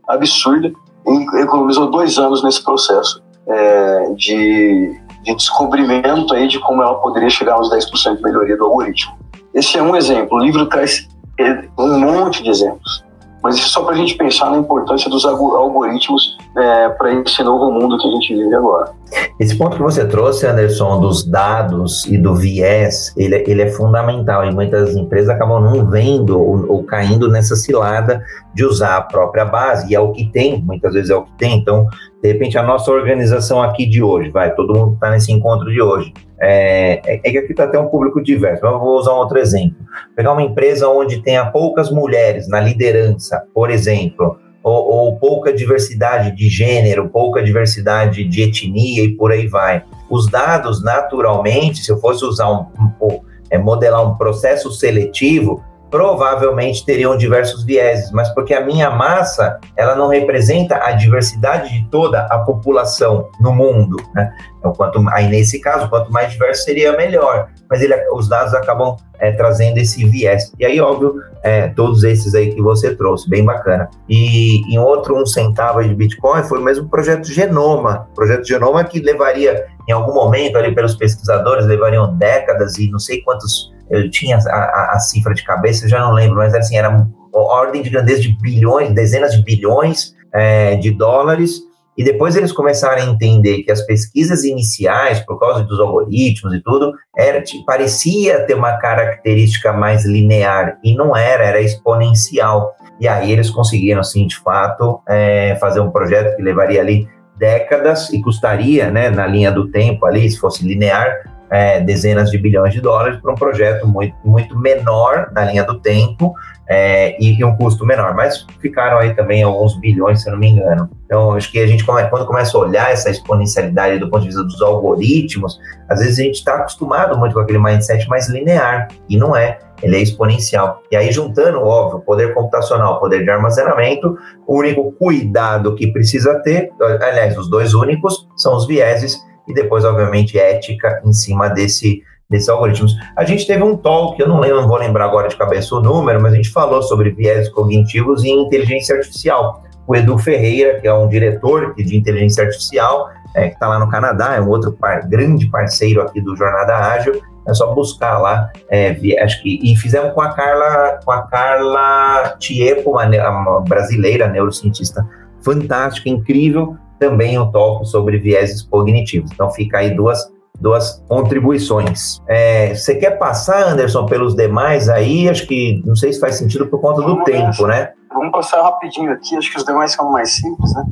[0.08, 0.72] absurda,
[1.06, 7.28] e economizou dois anos nesse processo é, de, de descobrimento aí de como ela poderia
[7.28, 9.18] chegar aos 10% de melhoria do algoritmo.
[9.52, 10.38] Esse é um exemplo.
[10.38, 11.06] O livro traz
[11.38, 13.04] é, um monte de exemplos.
[13.46, 17.44] Mas isso é só para a gente pensar na importância dos algoritmos é, para esse
[17.44, 18.90] novo mundo que a gente vive agora.
[19.38, 24.44] Esse ponto que você trouxe, Anderson, dos dados e do viés, ele, ele é fundamental
[24.44, 28.20] e muitas empresas acabam não vendo ou, ou, caindo nessa cilada
[28.52, 31.32] de usar a própria base, e é o que tem, muitas vezes é o que
[31.38, 31.56] tem.
[31.56, 31.86] Então,
[32.22, 35.80] de repente, a nossa organização aqui de hoje, vai, todo mundo está nesse encontro de
[35.80, 39.12] hoje, é, é, é que aqui está até um público diverso, mas eu vou usar
[39.12, 39.76] um outro exemplo.
[40.14, 46.34] Pegar uma empresa onde tenha poucas mulheres na liderança, por exemplo, ou, ou, pouca diversidade
[46.34, 49.84] de gênero, pouca diversidade de etnia e por aí vai.
[50.10, 52.66] Os dados, naturalmente, se eu fosse usar um,
[53.00, 55.62] um é, modelar um processo seletivo,
[55.96, 61.88] provavelmente teriam diversos vieses, mas porque a minha massa ela não representa a diversidade de
[61.88, 64.30] toda a população no mundo, né?
[64.58, 67.48] Então, quanto aí nesse caso, quanto mais diverso seria melhor.
[67.70, 70.52] Mas ele, os dados acabam é, trazendo esse viés.
[70.58, 73.88] E aí, óbvio, é, todos esses aí que você trouxe, bem bacana.
[74.06, 79.00] E em outro um centavo de Bitcoin foi o mesmo projeto Genoma, projeto Genoma que
[79.00, 84.38] levaria em algum momento ali pelos pesquisadores levariam décadas e não sei quantos eu tinha
[84.38, 88.20] a, a, a cifra de cabeça, já não lembro, mas assim, era ordem de grandeza
[88.20, 91.60] de bilhões, dezenas de bilhões é, de dólares,
[91.96, 96.62] e depois eles começaram a entender que as pesquisas iniciais, por causa dos algoritmos e
[96.62, 102.74] tudo, era, parecia ter uma característica mais linear, e não era, era exponencial.
[103.00, 107.08] E aí eles conseguiram, assim, de fato, é, fazer um projeto que levaria ali
[107.38, 111.14] décadas e custaria, né, na linha do tempo ali, se fosse linear,
[111.50, 115.78] é, dezenas de bilhões de dólares para um projeto muito, muito menor na linha do
[115.78, 116.34] tempo
[116.68, 120.40] é, e, e, um custo menor, mas ficaram aí também alguns bilhões, se eu não
[120.40, 120.90] me engano.
[121.04, 124.42] Então, acho que a gente, quando começa a olhar essa exponencialidade do ponto de vista
[124.42, 129.16] dos algoritmos, às vezes a gente está acostumado muito com aquele mindset mais linear, e
[129.16, 130.82] não é, ele é exponencial.
[130.90, 136.72] E aí, juntando, óbvio, poder computacional, poder de armazenamento, o único cuidado que precisa ter,
[136.80, 142.48] aliás, os dois únicos, são os vieses e depois, obviamente, ética em cima desse, desses
[142.48, 142.94] algoritmos.
[143.16, 145.80] A gente teve um talk, eu não lembro, não vou lembrar agora de cabeça o
[145.80, 149.62] número, mas a gente falou sobre viés cognitivos e inteligência artificial.
[149.86, 153.88] O Edu Ferreira, que é um diretor de inteligência artificial, é, que está lá no
[153.88, 157.20] Canadá, é um outro par, grande parceiro aqui do Jornada Ágil.
[157.46, 162.34] É só buscar lá, é, acho que e fizemos com a Carla, com a Carla
[162.40, 165.06] Tiepo, uma, uma brasileira neurocientista
[165.42, 169.30] fantástica, incrível, também um toco sobre vieses cognitivos.
[169.32, 170.30] Então fica aí duas,
[170.60, 172.20] duas contribuições.
[172.28, 175.28] É, você quer passar, Anderson, pelos demais aí?
[175.28, 177.92] Acho que não sei se faz sentido por conta do tempo, né?
[178.12, 180.84] Vamos passar rapidinho aqui, acho que os demais são mais simples, né?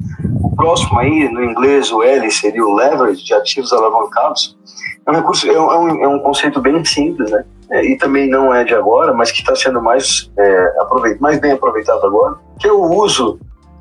[0.42, 4.56] O próximo aí, no inglês, o L seria o leverage de ativos alavancados.
[5.06, 7.44] É um, recurso, é um, é um conceito bem simples, né?
[7.70, 11.40] É, e também não é de agora, mas que está sendo mais, é, aproveitado, mais
[11.40, 13.38] bem aproveitado agora, que é o uso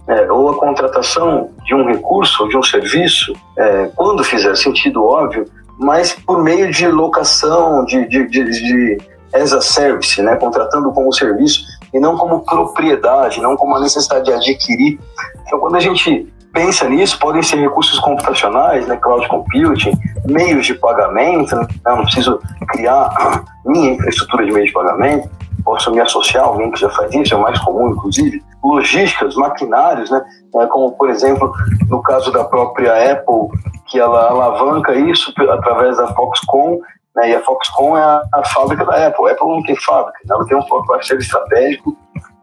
[0.08, 5.04] é, ou a contratação de um recurso ou de um serviço, é, quando fizer sentido,
[5.04, 5.46] óbvio,
[5.80, 8.98] mas por meio de locação, de, de, de, de
[9.34, 14.26] as a service, né, contratando como serviço e não como propriedade, não como a necessidade
[14.26, 15.00] de adquirir.
[15.46, 19.92] Então, quando a gente pensa nisso, podem ser recursos computacionais, né, cloud computing,
[20.26, 22.40] meios de pagamento, né, não preciso
[22.70, 25.28] criar minha infraestrutura de meio de pagamento,
[25.64, 30.10] posso me associar a alguém que já faz isso, é mais comum, inclusive, logísticas, maquinários,
[30.10, 30.24] né?
[30.56, 31.52] É, como, por exemplo,
[31.90, 33.50] no caso da própria Apple,
[33.88, 36.80] que ela alavanca isso através da Foxconn,
[37.16, 37.32] né?
[37.32, 39.28] e a Foxconn é a, a, fábrica da Apple.
[39.28, 40.36] A Apple não tem fábrica, né?
[40.36, 41.96] ela tem um parceiro estratégico,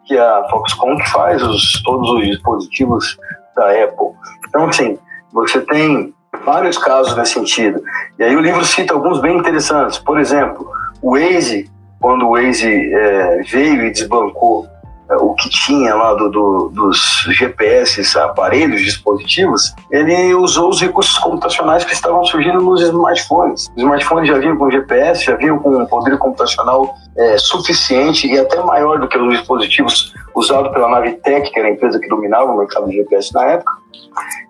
[0.04, 3.18] que é a Foxconn, que faz os, todos os dispositivos
[3.56, 4.14] da Apple.
[4.48, 4.98] Então, assim,
[5.32, 6.14] você tem
[6.44, 7.82] vários casos nesse sentido.
[8.18, 9.98] E aí o livro cita alguns bem interessantes.
[9.98, 10.70] Por exemplo,
[11.02, 14.66] o Waze, quando o Waze é, veio e desbancou
[15.10, 21.18] é, o que tinha lá do, do, dos GPS, aparelhos, dispositivos, ele usou os recursos
[21.18, 23.68] computacionais que estavam surgindo nos smartphones.
[23.76, 28.38] Os smartphones já vinham com GPS, já vinham com um poder computacional é, suficiente e
[28.38, 32.52] até maior do que os dispositivos usados pela Navitec, que era a empresa que dominava
[32.52, 33.79] o mercado de GPS na época.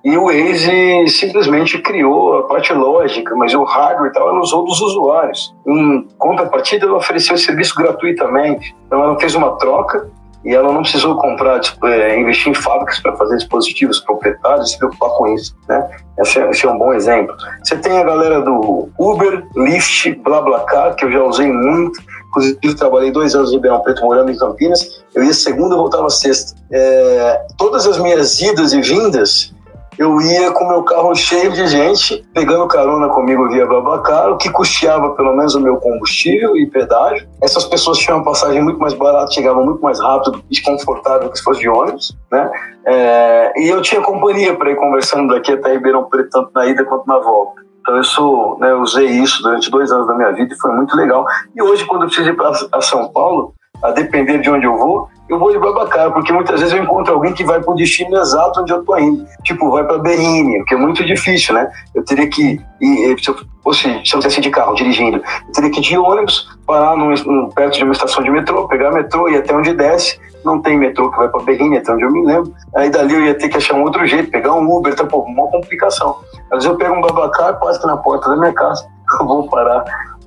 [0.02, 4.80] E o Waze simplesmente criou a parte lógica, mas o hardware tal, ela usou dos
[4.80, 5.54] usuários.
[5.66, 8.74] Em contrapartida, ela ofereceu o serviço gratuitamente.
[8.86, 10.10] Então, ela fez uma troca
[10.44, 14.78] e ela não precisou comprar, é, investir em fábricas para fazer dispositivos proprietários e se
[14.78, 15.86] preocupar com isso, né?
[16.18, 17.34] Esse é, esse é, um bom exemplo.
[17.62, 22.00] Você tem a galera do Uber, Lyft, BlaBlaCar, que eu já usei muito.
[22.30, 25.02] Inclusive, trabalhei dois anos em Ribeirão Preto, morando em Campinas.
[25.14, 26.54] Eu ia segunda, voltava sexta.
[26.70, 29.52] É, todas as minhas idas e vindas,
[29.98, 35.10] eu ia com meu carro cheio de gente, pegando carona comigo via Babacar, que custeava
[35.10, 37.28] pelo menos o meu combustível e pedágio.
[37.42, 41.36] Essas pessoas tinham uma passagem muito mais barata, chegavam muito mais rápido e confortável que
[41.36, 42.50] se fosse de ônibus, né?
[42.86, 46.82] É, e eu tinha companhia para ir conversando daqui até Ribeirão Preto, tanto na ida
[46.84, 47.60] quanto na volta.
[47.80, 51.24] Então né, eu usei isso durante dois anos da minha vida e foi muito legal.
[51.54, 55.08] E hoje, quando eu preciso ir para São Paulo, a depender de onde eu vou,
[55.28, 58.16] eu vou de Babacar, porque muitas vezes eu encontro alguém que vai para o destino
[58.16, 59.24] exato onde eu tô indo.
[59.44, 61.70] Tipo, vai para Berrini, que é muito difícil, né?
[61.94, 65.70] Eu teria que ir, se eu fosse, se eu tivesse de carro dirigindo, eu teria
[65.70, 69.28] que ir de ônibus, parar num, num, perto de uma estação de metrô, pegar metrô
[69.28, 70.18] e até onde desce.
[70.44, 72.54] Não tem metrô que vai para Berrini, até onde eu me lembro.
[72.74, 75.18] Aí dali eu ia ter que achar um outro jeito, pegar um Uber, tá, pô,
[75.20, 76.16] uma complicação.
[76.50, 78.86] Às vezes eu pego um Babacar, que na porta da minha casa,
[79.20, 79.84] eu vou parar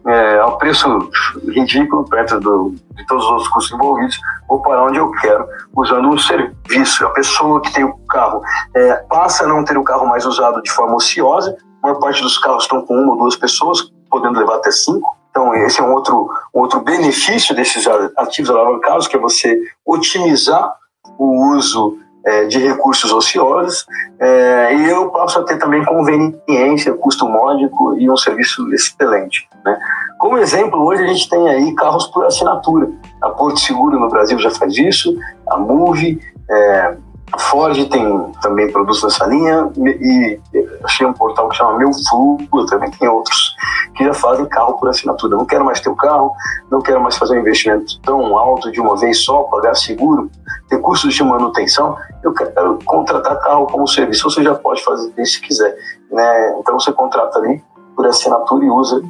[0.08, 1.10] é, a um preço
[1.48, 6.10] ridículo perto do, de todos os outros custos envolvidos, vou parar onde eu quero, usando
[6.10, 7.06] um serviço.
[7.06, 8.42] A pessoa que tem o carro
[8.76, 12.22] é, passa a não ter o carro mais usado de forma ociosa, a maior parte
[12.22, 15.23] dos carros estão com uma ou duas pessoas, podendo levar até cinco.
[15.34, 20.72] Então, esse é um outro, outro benefício desses ativos alavancados, que é você otimizar
[21.18, 23.88] o uso é, de recursos ociosos,
[24.20, 29.50] é, e eu passo a ter também conveniência, custo módico e um serviço excelente.
[29.66, 29.76] Né?
[30.20, 32.92] Como exemplo, hoje a gente tem aí carros por assinatura.
[33.20, 35.18] A Porto Seguro no Brasil já faz isso,
[35.48, 36.96] a Move, é,
[37.32, 40.40] a Ford tem também produtos nessa linha e
[40.84, 43.53] achei um portal que chama Meu Fluxo, também tem outros
[43.96, 45.38] que já fazem carro por assinatura.
[45.38, 46.32] Não quero mais ter o carro,
[46.70, 50.30] não quero mais fazer um investimento tão alto de uma vez só, pagar seguro,
[50.70, 51.98] ter custos de manutenção.
[52.24, 54.30] Eu quero contratar carro como serviço.
[54.30, 55.76] Você já pode fazer isso se quiser.
[56.12, 56.56] Né?
[56.60, 57.64] Então você contrata ali
[57.96, 59.02] por assinatura e usa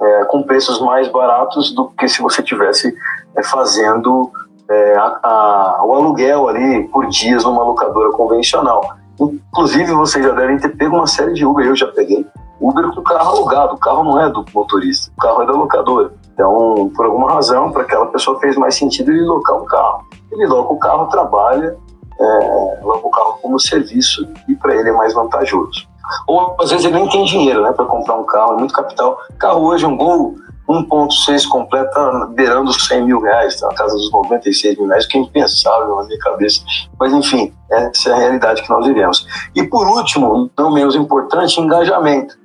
[0.00, 2.94] é, com preços mais baratos do que se você tivesse
[3.36, 4.30] é, fazendo
[4.68, 8.96] é, a, a, o aluguel ali por dias numa locadora convencional.
[9.20, 12.26] Inclusive, vocês já devem ter pego uma série de Uber, eu já peguei.
[12.62, 16.12] Uber com carro alugado, o carro não é do motorista, o carro é da locadora.
[16.32, 20.06] Então, por alguma razão, para aquela pessoa fez mais sentido ele locar um carro.
[20.30, 21.76] Ele loca o carro, trabalha,
[22.18, 25.86] é, loca o carro como serviço e para ele é mais vantajoso.
[26.26, 29.18] Ou às vezes ele nem tem dinheiro né, para comprar um carro, é muito capital.
[29.38, 30.36] Carro hoje, um Gol
[30.68, 35.18] 1.6 completa beirando os 100 mil reais, tá na casa dos 96 mil reais, que
[35.18, 36.62] é impensável na minha cabeça.
[36.98, 39.26] Mas enfim, essa é a realidade que nós vivemos.
[39.54, 42.41] E por último, não menos importante, engajamento.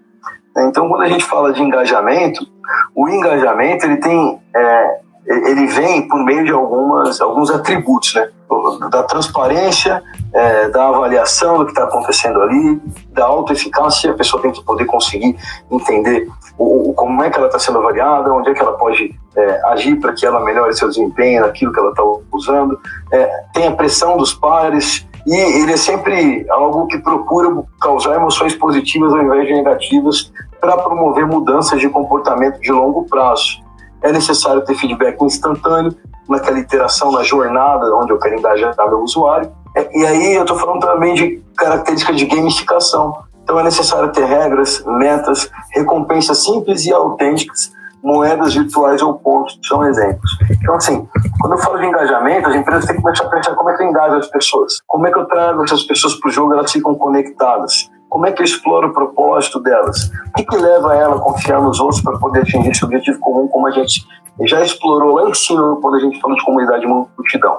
[0.64, 2.46] Então, quando a gente fala de engajamento,
[2.96, 8.30] o engajamento ele tem, é, ele vem por meio de algumas, alguns atributos, né?
[8.90, 10.02] Da transparência,
[10.34, 12.82] é, da avaliação do que está acontecendo ali,
[13.12, 15.36] da autoeficácia, a pessoa tem que poder conseguir
[15.70, 16.28] entender
[16.58, 20.00] o como é que ela está sendo avaliada, onde é que ela pode é, agir
[20.00, 22.80] para que ela melhore seu desempenho naquilo que ela está usando.
[23.12, 28.56] É, tem a pressão dos pares, e ele é sempre algo que procura causar emoções
[28.56, 33.62] positivas ao invés de negativas para promover mudanças de comportamento de longo prazo.
[34.02, 35.94] É necessário ter feedback instantâneo
[36.30, 39.52] naquela interação, na jornada onde eu quero engajar meu usuário.
[39.76, 43.18] É, e aí eu estou falando também de características de gamificação.
[43.44, 49.84] Então é necessário ter regras, metas, recompensas simples e autênticas moedas virtuais ou pontos são
[49.86, 50.38] exemplos.
[50.50, 51.08] Então, assim,
[51.40, 53.84] quando eu falo de engajamento, as empresas têm que começar a pensar como é que
[53.84, 56.72] eu engajo as pessoas, como é que eu trago essas pessoas para o jogo, elas
[56.72, 61.16] ficam conectadas, como é que eu exploro o propósito delas, o que, que leva ela
[61.16, 64.06] a confiar nos outros para poder atingir esse objetivo comum, como a gente
[64.42, 67.58] já explorou lá em cima quando a gente falou de comunidade multidão.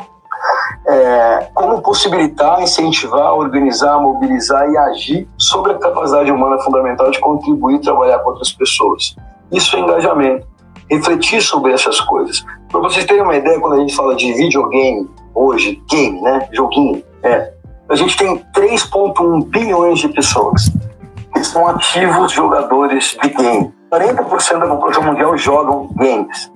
[0.87, 7.77] É, como possibilitar, incentivar, organizar, mobilizar e agir sobre a capacidade humana fundamental de contribuir
[7.77, 9.17] e trabalhar com outras pessoas.
[9.53, 10.47] Isso é engajamento.
[10.91, 12.45] Refletir sobre essas coisas.
[12.71, 16.49] Para vocês terem uma ideia, quando a gente fala de videogame, hoje, game, né?
[16.53, 17.53] Joguinho, é.
[17.89, 20.71] A gente tem 3,1 bilhões de pessoas
[21.33, 23.73] que são ativos jogadores de game.
[23.91, 26.53] 40% da população mundial jogam games.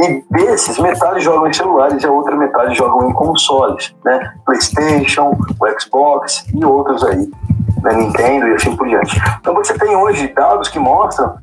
[0.00, 4.34] E desses, metade jogam em celulares e a outra metade jogam em consoles, né?
[4.44, 7.28] PlayStation, o Xbox e outros aí,
[7.82, 7.94] né?
[7.94, 9.20] Nintendo e assim por diante.
[9.40, 11.36] Então você tem hoje dados que mostram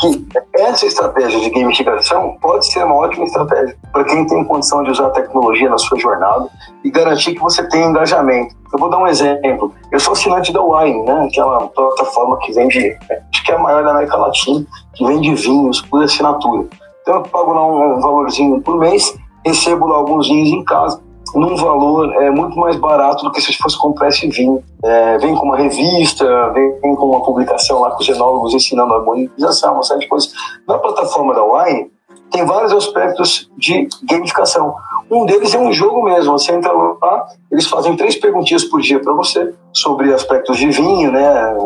[0.00, 4.90] que essa estratégia de gamificação pode ser uma ótima estratégia para quem tem condição de
[4.90, 6.48] usar a tecnologia na sua jornada
[6.84, 8.54] e garantir que você tenha engajamento.
[8.72, 9.72] Eu vou dar um exemplo.
[9.90, 12.96] Eu sou assinante da Wine, né, que uma plataforma que vende,
[13.32, 16.68] acho que é a maior da América Latina, que vende vinhos por assinatura.
[17.02, 21.56] Então eu pago lá um valorzinho por mês, recebo lá alguns vinhos em casa num
[21.56, 24.62] valor é, muito mais barato do que se fosse comprar esse vinho.
[24.82, 28.96] É, vem com uma revista, vem, com uma publicação lá com os enólogos ensinando a
[28.96, 30.32] harmonização, uma série de coisas.
[30.66, 31.90] Na plataforma da Wine,
[32.30, 34.74] tem vários aspectos de gamificação.
[35.10, 36.32] Um deles é um jogo mesmo.
[36.32, 41.12] Você entra lá, eles fazem três perguntinhas por dia para você sobre aspectos de vinho,
[41.12, 41.56] né,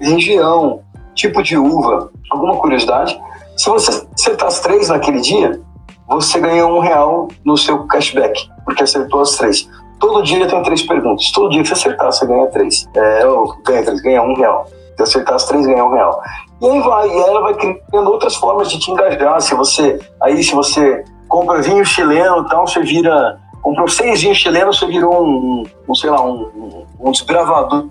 [0.00, 0.80] região,
[1.14, 3.18] tipo de uva, alguma curiosidade.
[3.56, 5.60] Se você acertar as três naquele dia,
[6.08, 9.68] você ganha um real no seu cashback, porque acertou as três.
[9.98, 11.30] Todo dia tem três perguntas.
[11.32, 12.86] Todo dia que você acertar, você ganha três.
[12.94, 13.20] É,
[13.64, 14.66] ganha três, ganha um real.
[14.96, 16.20] Se acertar as três, ganha um real.
[16.60, 19.40] E aí vai, e ela vai criando outras formas de te engajar.
[19.40, 24.78] Se você, aí se você compra vinho chileno, então você vira, comprou seis vinhos chilenos,
[24.78, 27.88] você virou um, um sei lá, um, um desbravador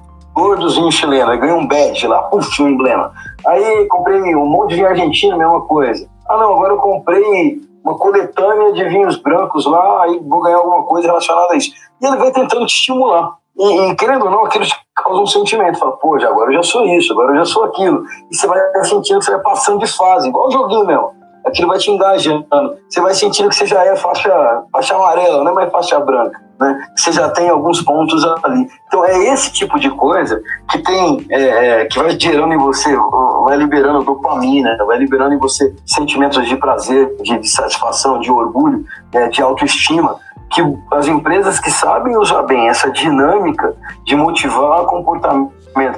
[0.57, 3.11] dos vinhos chilenos, aí ganha um badge lá, puf, um emblema.
[3.45, 6.07] Aí comprei um monte de vinho argentino, mesma coisa.
[6.27, 10.83] Ah não, agora eu comprei uma coletânea de vinhos brancos lá, aí vou ganhar alguma
[10.83, 11.71] coisa relacionada a isso.
[12.01, 13.35] E ele vai tentando te estimular.
[13.57, 15.77] E, e querendo ou não, aquilo te causa um sentimento.
[15.77, 18.03] Fala, pô, já, agora eu já sou isso, agora eu já sou aquilo.
[18.31, 21.67] E você vai sentindo que você vai passando de fase, igual o joguinho mesmo aquilo
[21.67, 22.45] vai te engajando.
[22.89, 26.41] Você vai sentindo que você já é faixa, faixa amarela, não é mais faixa branca.
[26.63, 26.81] Né?
[26.95, 28.69] Você já tem alguns pontos ali.
[28.87, 32.95] Então é esse tipo de coisa que tem, é, é, que vai gerando em você,
[33.43, 38.85] vai liberando dopamina, vai liberando em você sentimentos de prazer, de, de satisfação, de orgulho,
[39.11, 40.15] é, de autoestima.
[40.49, 40.61] Que
[40.91, 45.51] as empresas que sabem usar bem essa dinâmica de motivar comportamento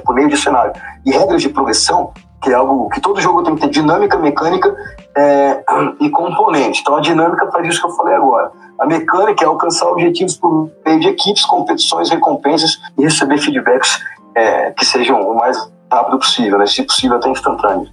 [0.04, 0.72] por meio de cenário
[1.04, 2.10] e regras de progressão,
[2.42, 4.74] que é algo que todo jogo tem que ter dinâmica mecânica
[5.16, 5.62] é,
[6.00, 6.80] e componente.
[6.80, 8.50] Então a dinâmica faz isso que eu falei agora.
[8.78, 13.98] A mecânica é alcançar objetivos por meio de equipes, competições, recompensas e receber feedbacks
[14.34, 15.56] é, que sejam o mais
[15.90, 16.66] rápido possível, né?
[16.66, 17.88] se possível até instantâneo.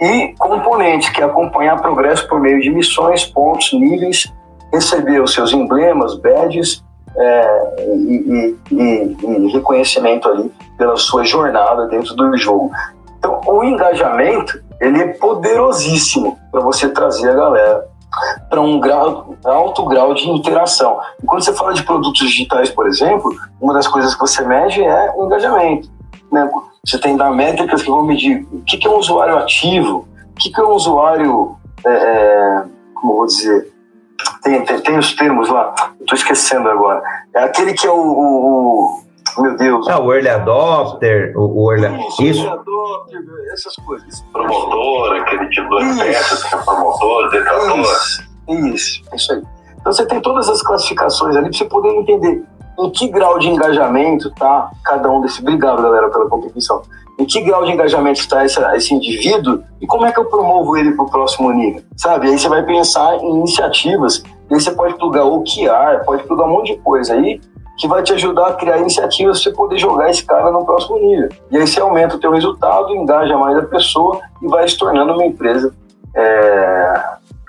[0.00, 4.32] E componente, que é acompanhar progresso por meio de missões, pontos, níveis,
[4.72, 6.84] receber os seus emblemas, badges
[7.16, 12.70] é, e, e, e, e reconhecimento ali pela sua jornada dentro do jogo.
[13.18, 17.88] Então, o engajamento ele é poderosíssimo para você trazer a galera
[18.48, 20.98] para um grau, alto grau de interação.
[21.22, 23.30] E quando você fala de produtos digitais, por exemplo,
[23.60, 25.90] uma das coisas que você mede é o engajamento.
[26.32, 26.50] Né?
[26.84, 30.52] Você tem da métricas que vão medir o que, é um usuário ativo, o que,
[30.58, 33.72] é um usuário, é, é como vou dizer,
[34.42, 37.02] tem, tem, tem, os termos lá, estou esquecendo agora.
[37.34, 39.02] É aquele que é o, o
[39.40, 39.88] meu Deus.
[39.88, 41.86] É, o early adopter, o, o early...
[42.08, 42.40] Isso, Isso.
[42.46, 43.20] early adopter,
[43.52, 44.24] essas coisas.
[44.32, 47.80] Promotor, aquele tipo de peças que é promotor, detrator.
[47.80, 49.42] Isso, isso, é isso aí.
[49.80, 52.44] Então você tem todas as classificações ali para você poder entender
[52.78, 55.40] em que grau de engajamento tá cada um desses.
[55.40, 56.82] Obrigado, galera, pela contribuição.
[57.18, 60.76] Em que grau de engajamento está esse, esse indivíduo e como é que eu promovo
[60.76, 62.28] ele para o próximo nível, sabe?
[62.28, 66.46] Aí você vai pensar em iniciativas, e aí você pode plugar o QR, pode plugar
[66.46, 67.40] um monte de coisa aí
[67.78, 70.98] que vai te ajudar a criar iniciativas para você poder jogar esse cara no próximo
[70.98, 71.28] nível.
[71.50, 75.12] E aí você aumenta o teu resultado, engaja mais a pessoa e vai se tornando
[75.12, 75.72] uma empresa
[76.14, 77.02] é,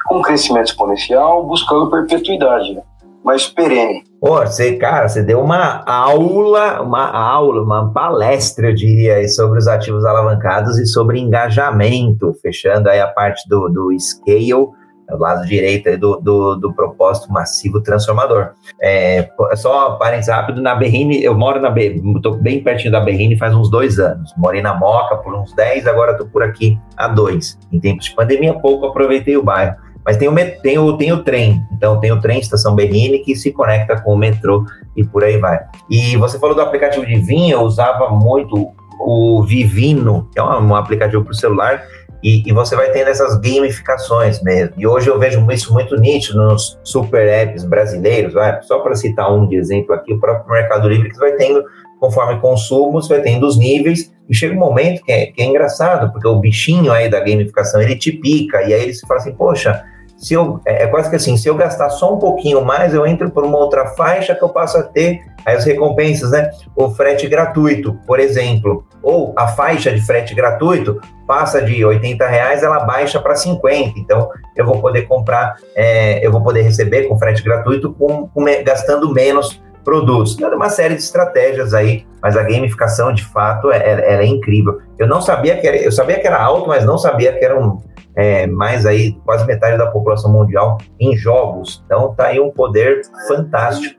[0.05, 2.81] com crescimento exponencial, buscando perpetuidade, né?
[3.23, 4.03] mas perene.
[4.19, 9.67] Pô, você, cara, você deu uma aula, uma aula, uma palestra, eu diria, sobre os
[9.67, 14.69] ativos alavancados e sobre engajamento, fechando aí a parte do, do scale
[15.09, 18.51] é o lado direito do, do, do, propósito massivo transformador.
[18.79, 21.73] É, só parênteses rápido, na Berrine, eu moro na
[22.15, 24.31] estou bem pertinho da Berrine faz uns dois anos.
[24.37, 27.57] Morei na Moca por uns 10, agora estou por aqui há dois.
[27.71, 29.75] Em tempos de pandemia, pouco aproveitei o bairro.
[30.05, 33.35] Mas tem o, tem, o, tem o trem, então tem o trem Estação Berrine que
[33.35, 35.59] se conecta com o metrô e por aí vai.
[35.89, 40.69] E você falou do aplicativo de vinho, eu usava muito o Vivino, que é um,
[40.69, 41.81] um aplicativo para o celular,
[42.21, 44.73] e, e, você vai tendo essas gamificações mesmo.
[44.77, 48.61] E hoje eu vejo isso muito nítido nos super apps brasileiros, vai?
[48.61, 51.63] só para citar um de exemplo aqui, o próprio Mercado Livre, que vai tendo,
[51.99, 55.45] conforme consumo, você vai tendo os níveis, e chega um momento que é, que é
[55.45, 59.19] engraçado, porque o bichinho aí da gamificação, ele te pica, e aí ele se fala
[59.19, 59.83] assim, poxa,
[60.19, 63.07] se eu, é, é, quase que assim, se eu gastar só um pouquinho mais, eu
[63.07, 66.51] entro por uma outra faixa que eu passo a ter as recompensas, né?
[66.75, 72.63] O frete gratuito, por exemplo, ou a faixa de frete gratuito passa de 80 reais,
[72.63, 73.97] ela baixa para 50.
[73.97, 78.43] Então, eu vou poder comprar, é, eu vou poder receber com frete gratuito com, com,
[78.63, 80.35] gastando menos produtos.
[80.35, 84.25] Então, uma série de estratégias aí, mas a gamificação, de fato, é, é, ela é
[84.25, 84.79] incrível.
[84.97, 87.57] Eu não sabia que era, eu sabia que era alto, mas não sabia que era
[87.57, 87.79] um,
[88.15, 91.83] é, mais aí quase metade da população mundial em jogos.
[91.85, 93.95] Então tá aí um poder fantástico.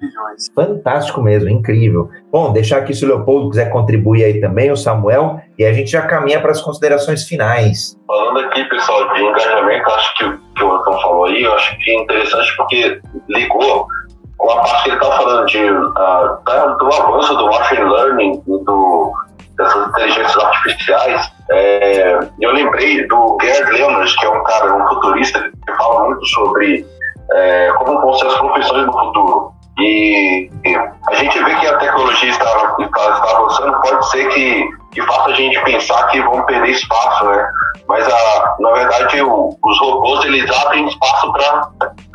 [0.54, 2.08] Fantástico mesmo, incrível.
[2.30, 5.90] Bom, deixar aqui se o Leopoldo quiser contribuir aí também, o Samuel, e a gente
[5.90, 7.98] já caminha para as considerações finais.
[8.06, 11.90] Falando aqui, pessoal, de engajamento, acho que, que o Antônio falou aí, eu acho que
[11.90, 13.86] é interessante porque ligou
[14.40, 19.12] com a parte que ele estava falando de, uh, do avanço do machine learning, do,
[19.60, 25.40] dessas inteligências artificiais, é, eu lembrei do Gerd Leonard, que é um cara, um futurista,
[25.40, 26.86] que fala muito sobre
[27.32, 29.52] é, como vão ser as profissões no futuro.
[29.78, 32.44] E, e, a gente vê que a tecnologia está,
[32.78, 37.24] está, está, avançando, pode ser que, que faça a gente pensar que vão perder espaço,
[37.24, 37.50] né?
[37.88, 41.70] Mas, a, na verdade, o, os robôs, eles abrem espaço para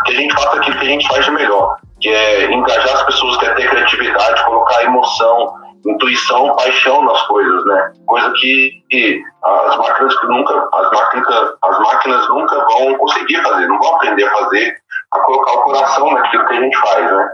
[0.06, 3.04] que a gente faça aquilo que a gente faz de melhor, que é engajar as
[3.04, 5.54] pessoas, que é ter criatividade, colocar emoção,
[5.86, 7.94] intuição, paixão nas coisas, né?
[8.08, 13.68] Coisa que, que as máquinas que nunca, as máquinas, as máquinas nunca vão conseguir fazer,
[13.68, 14.76] não vão aprender a fazer,
[15.14, 17.30] a colocar o coração naquilo que a gente faz, né?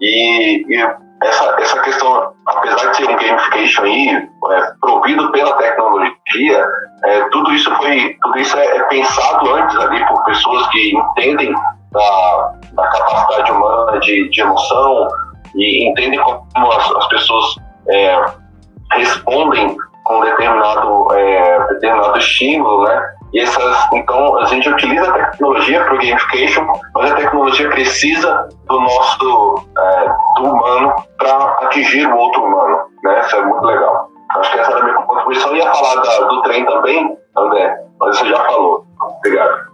[0.00, 4.08] E, e essa, essa questão, apesar de ser um gamification aí,
[4.50, 6.66] é, provido pela tecnologia,
[7.04, 11.54] é, tudo isso foi, tudo isso é, é, pensado antes ali por pessoas que entendem
[11.92, 15.08] da, da capacidade humana de, de emoção
[15.54, 17.56] e entendem como as, as pessoas
[17.88, 18.24] é,
[18.92, 23.14] respondem com determinado, é, determinado estímulo, né?
[23.32, 28.48] E essas, então, a gente utiliza a tecnologia para o gamification, mas a tecnologia precisa
[28.66, 30.06] do nosso, é,
[30.36, 33.20] do humano para atingir o outro humano, né?
[33.20, 34.08] Isso é muito legal.
[34.36, 35.50] Acho que essa era a minha contribuição.
[35.50, 38.84] Eu ia falar da, do trem também, André, mas você já falou.
[39.00, 39.72] Obrigado.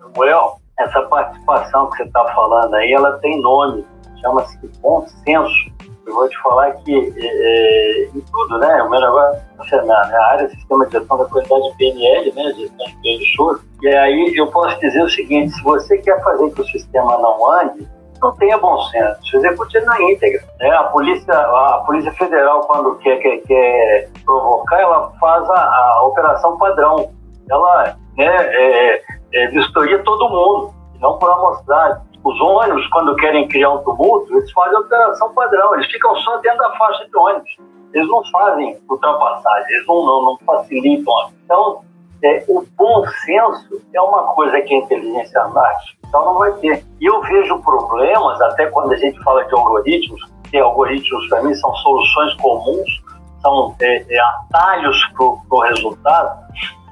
[0.00, 3.84] Samuel, essa participação que você está falando aí, ela tem nome
[4.20, 5.70] chama-se bom senso.
[6.06, 8.82] Eu vou te falar que é, é em tudo, né?
[8.82, 9.40] O meu negócio
[9.72, 12.42] é na, na área de sistema de gestão da qualidade PNL, né?
[12.56, 13.60] Gestão de de choro.
[13.82, 17.52] E aí eu posso dizer o seguinte: se você quer fazer que o sistema não
[17.52, 17.88] ande,
[18.20, 20.42] não tenha bom senso, execute na íntegra.
[20.58, 20.70] Né?
[20.70, 26.58] A, polícia, a Polícia Federal, quando quer, quer, quer provocar, ela faz a, a operação
[26.58, 27.10] padrão.
[27.50, 29.02] Ela né, é,
[29.34, 32.09] é, vistoria todo mundo, não por amostragem.
[32.22, 36.36] Os ônibus, quando querem criar um tumulto, eles fazem a operação padrão, eles ficam só
[36.38, 37.56] dentro da faixa de ônibus.
[37.92, 41.14] Eles não fazem ultrapassagem, eles não, não, não facilitam.
[41.44, 41.82] Então,
[42.22, 46.84] é, o bom senso é uma coisa que a inteligência artificial então não vai ter.
[47.00, 51.54] E eu vejo problemas, até quando a gente fala de algoritmos, que algoritmos para mim
[51.54, 53.02] são soluções comuns,
[53.40, 56.40] são é, é, atalhos para o resultado,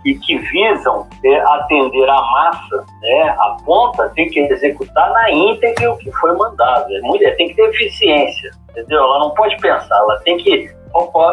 [0.05, 5.93] e que visam é, atender a massa, né, a ponta tem que executar na íntegra
[5.93, 6.95] o que foi mandado.
[6.95, 9.03] É muito, tem que ter eficiência, entendeu?
[9.03, 10.71] Ela não pode pensar, ela tem que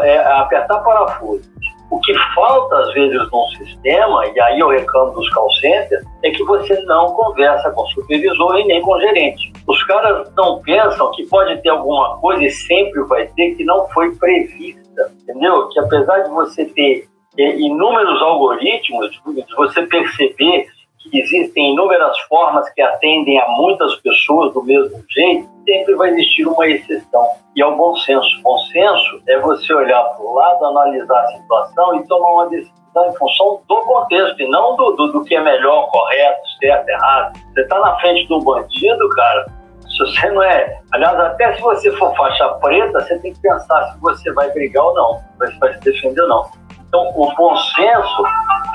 [0.04, 1.50] é, apertar parafuso.
[1.92, 6.32] O que falta, às vezes, num sistema, e aí eu reclamo dos call centers, é
[6.32, 9.54] que você não conversa com o supervisor e nem com o gerente.
[9.68, 13.88] Os caras não pensam que pode ter alguma coisa, e sempre vai ter, que não
[13.90, 15.70] foi prevista, entendeu?
[15.70, 17.08] Que apesar de você ter
[17.38, 20.68] inúmeros algoritmos, de você perceber
[21.00, 26.48] que existem inúmeras formas que atendem a muitas pessoas do mesmo jeito, sempre vai existir
[26.48, 27.28] uma exceção.
[27.56, 28.30] E é o bom senso.
[28.42, 32.74] Bom senso é você olhar para o lado, analisar a situação e tomar uma decisão
[33.08, 37.40] em função do contexto e não do, do, do que é melhor, correto, certo, errado.
[37.54, 39.46] Você está na frente do bandido, cara,
[39.82, 40.82] se você não é.
[40.92, 44.84] Aliás, até se você for faixa preta, você tem que pensar se você vai brigar
[44.84, 46.65] ou não, se vai se defender ou não.
[46.96, 48.24] Então, o bom senso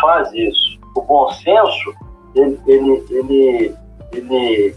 [0.03, 0.79] faz isso.
[0.95, 1.95] O bom senso,
[2.35, 3.75] ele, ele, ele,
[4.13, 4.77] ele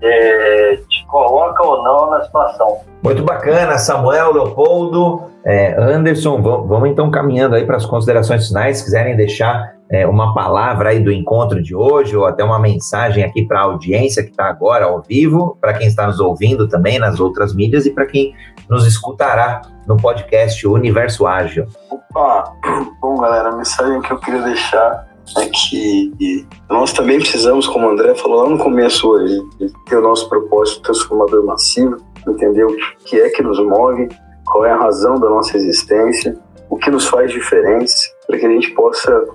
[0.00, 2.78] é, te coloca ou não na situação.
[3.02, 8.78] Muito bacana, Samuel, Leopoldo, é, Anderson, vamos, vamos, então caminhando aí para as considerações finais,
[8.78, 13.24] se quiserem deixar é, uma palavra aí do encontro de hoje ou até uma mensagem
[13.24, 16.98] aqui para a audiência que está agora ao vivo, para quem está nos ouvindo também
[16.98, 18.34] nas outras mídias e para quem
[18.68, 21.66] nos escutará no podcast Universo Ágil.
[21.90, 22.52] Opa,
[23.00, 27.90] bom galera, a mensagem que eu queria deixar é que nós também precisamos, como o
[27.90, 29.40] André falou lá no começo hoje,
[29.86, 31.96] ter o nosso propósito transformador massivo,
[32.26, 34.08] entender o que é que nos move,
[34.46, 36.36] qual é a razão da nossa existência,
[36.70, 39.26] o que nos faz diferentes, para que a gente possa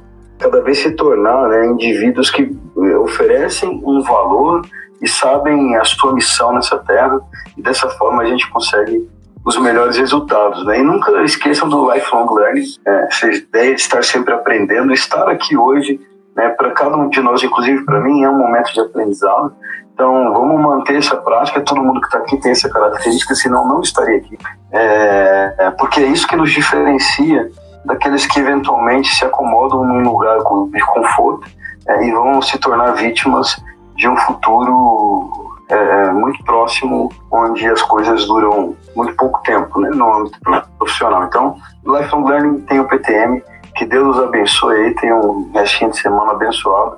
[0.44, 4.62] cada vez se tornar né, indivíduos que eh, oferecem um valor
[5.02, 7.18] e sabem a sua missão nessa terra,
[7.58, 9.10] e dessa forma a gente consegue
[9.46, 10.66] os melhores resultados.
[10.66, 10.80] Né?
[10.80, 15.58] E nunca esqueçam do lifelong learning, é, essa ideia de estar sempre aprendendo, estar aqui
[15.58, 16.00] hoje,
[16.36, 19.54] né, para cada um de nós, inclusive para mim, é um momento de aprendizado.
[19.94, 21.62] Então, vamos manter essa prática.
[21.62, 24.38] Todo mundo que está aqui tem essa característica, senão não estaria aqui.
[24.72, 27.52] É, é, porque é isso que nos diferencia
[27.86, 31.50] daqueles que eventualmente se acomodam num lugar de conforto
[31.88, 33.62] é, e vão se tornar vítimas
[33.96, 35.30] de um futuro
[35.70, 40.40] é, é, muito próximo, onde as coisas duram muito pouco tempo, né, no âmbito
[40.78, 41.26] profissional.
[41.26, 41.56] Então,
[41.86, 43.42] Lifelong Learning tem o PTM,
[43.76, 46.98] que Deus os abençoe aí, tenha um restinho de semana abençoado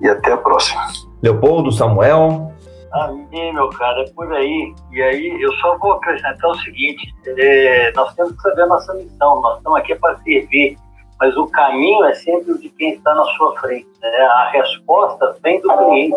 [0.00, 0.82] e até a próxima.
[1.22, 2.51] Leopoldo, Samuel.
[2.92, 4.74] Amém, meu cara, é por aí.
[4.90, 8.92] E aí, eu só vou acrescentar o seguinte: é, nós temos que saber a nossa
[8.94, 10.76] missão, nós estamos aqui para servir,
[11.18, 13.88] mas o caminho é sempre o de quem está na sua frente.
[14.00, 14.18] Né?
[14.18, 16.16] A resposta vem do cliente.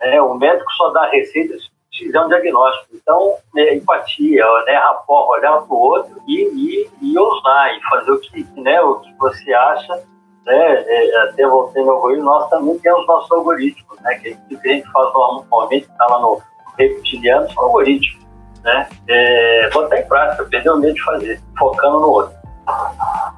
[0.00, 0.20] Né?
[0.22, 2.94] O médico só dá receita se fizer um diagnóstico.
[2.94, 8.12] Então, né, empatia, né, rapport, olhar para o outro e, e, e ousar, e fazer
[8.12, 10.02] o que, né, o que você acha.
[10.48, 14.90] Né, é, até voltei no algoritmo, nós também temos nossos algoritmos, né, que a gente
[14.90, 16.40] faz normalmente, está lá no
[16.78, 18.26] reptiliano, são algoritmos.
[18.64, 22.34] Né, é, em prática, perder o medo de fazer, focando no outro.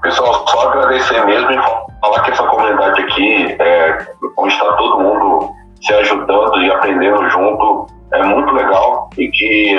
[0.03, 1.57] Pessoal, só agradecer mesmo e
[2.01, 4.07] falar que essa comunidade aqui, é,
[4.37, 5.51] onde está todo mundo
[5.83, 9.79] se ajudando e aprendendo junto é muito legal e que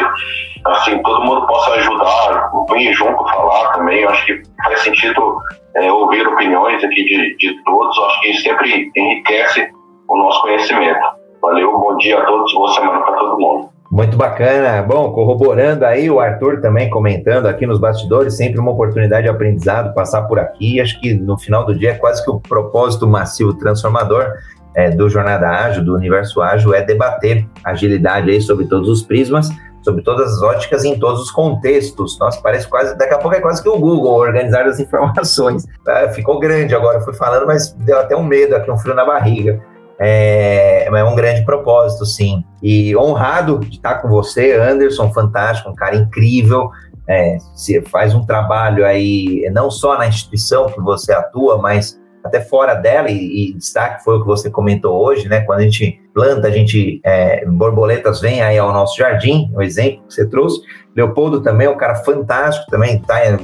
[0.66, 4.02] assim todo mundo possa ajudar, vir junto falar também.
[4.02, 5.38] Eu acho que faz sentido
[5.76, 7.98] é, ouvir opiniões aqui de, de todos.
[7.98, 9.70] Eu acho que sempre enriquece
[10.08, 11.00] o nosso conhecimento.
[11.42, 13.70] Valeu, bom dia a todos, boa semana para todo mundo.
[13.92, 14.82] Muito bacana.
[14.82, 19.94] Bom, corroborando aí, o Arthur também comentando aqui nos bastidores, sempre uma oportunidade de aprendizado,
[19.94, 20.80] passar por aqui.
[20.80, 24.32] Acho que no final do dia é quase que o propósito massivo transformador
[24.74, 29.50] é, do Jornada Ágil, do Universo Ágil, é debater agilidade aí sobre todos os prismas,
[29.84, 32.18] sobre todas as óticas em todos os contextos.
[32.20, 35.66] Nossa, parece quase, daqui a pouco é quase que o Google organizar as informações.
[35.84, 36.10] Tá?
[36.10, 39.62] Ficou grande agora, fui falando, mas deu até um medo aqui, um frio na barriga.
[40.00, 42.44] É, é um grande propósito, sim.
[42.62, 46.72] E honrado de estar com você, Anderson, fantástico, um cara incrível.
[47.08, 52.42] É, você faz um trabalho aí, não só na instituição que você atua, mas até
[52.42, 55.42] fora dela, e, e, destaque foi o que você comentou hoje, né?
[55.42, 60.04] Quando a gente planta, a gente, é, borboletas vêm aí ao nosso jardim, o exemplo
[60.08, 60.62] que você trouxe.
[60.96, 63.38] Leopoldo também é um cara fantástico, também tá é,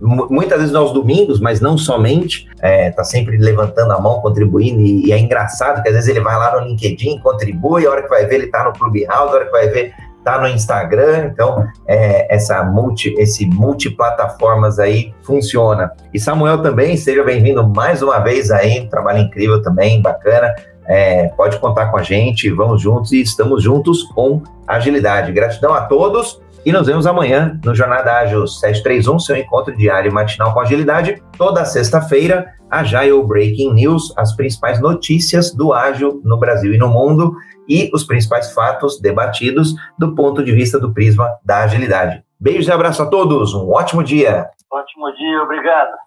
[0.00, 5.06] muitas vezes aos domingos, mas não somente, é, tá sempre levantando a mão, contribuindo, e,
[5.06, 8.08] e, é engraçado que às vezes ele vai lá no LinkedIn, contribui, a hora que
[8.08, 9.94] vai ver ele tá no Clubhouse, a hora que vai ver
[10.24, 15.92] tá no Instagram, então é, essa multi, esse multiplataformas aí funciona.
[16.12, 20.54] E Samuel também, seja bem-vindo mais uma vez aí, um trabalho incrível também, bacana.
[20.86, 25.32] É, pode contar com a gente, vamos juntos e estamos juntos com agilidade.
[25.32, 30.54] Gratidão a todos e nos vemos amanhã no Jornada Ágil 731, seu encontro diário matinal
[30.54, 36.78] com agilidade, toda sexta-feira, Agile Breaking News, as principais notícias do ágil no Brasil e
[36.78, 37.34] no mundo
[37.68, 42.22] e os principais fatos debatidos do ponto de vista do prisma da agilidade.
[42.38, 44.50] Beijos e abraço a todos, um ótimo dia.
[44.70, 46.02] Ótimo dia, obrigado.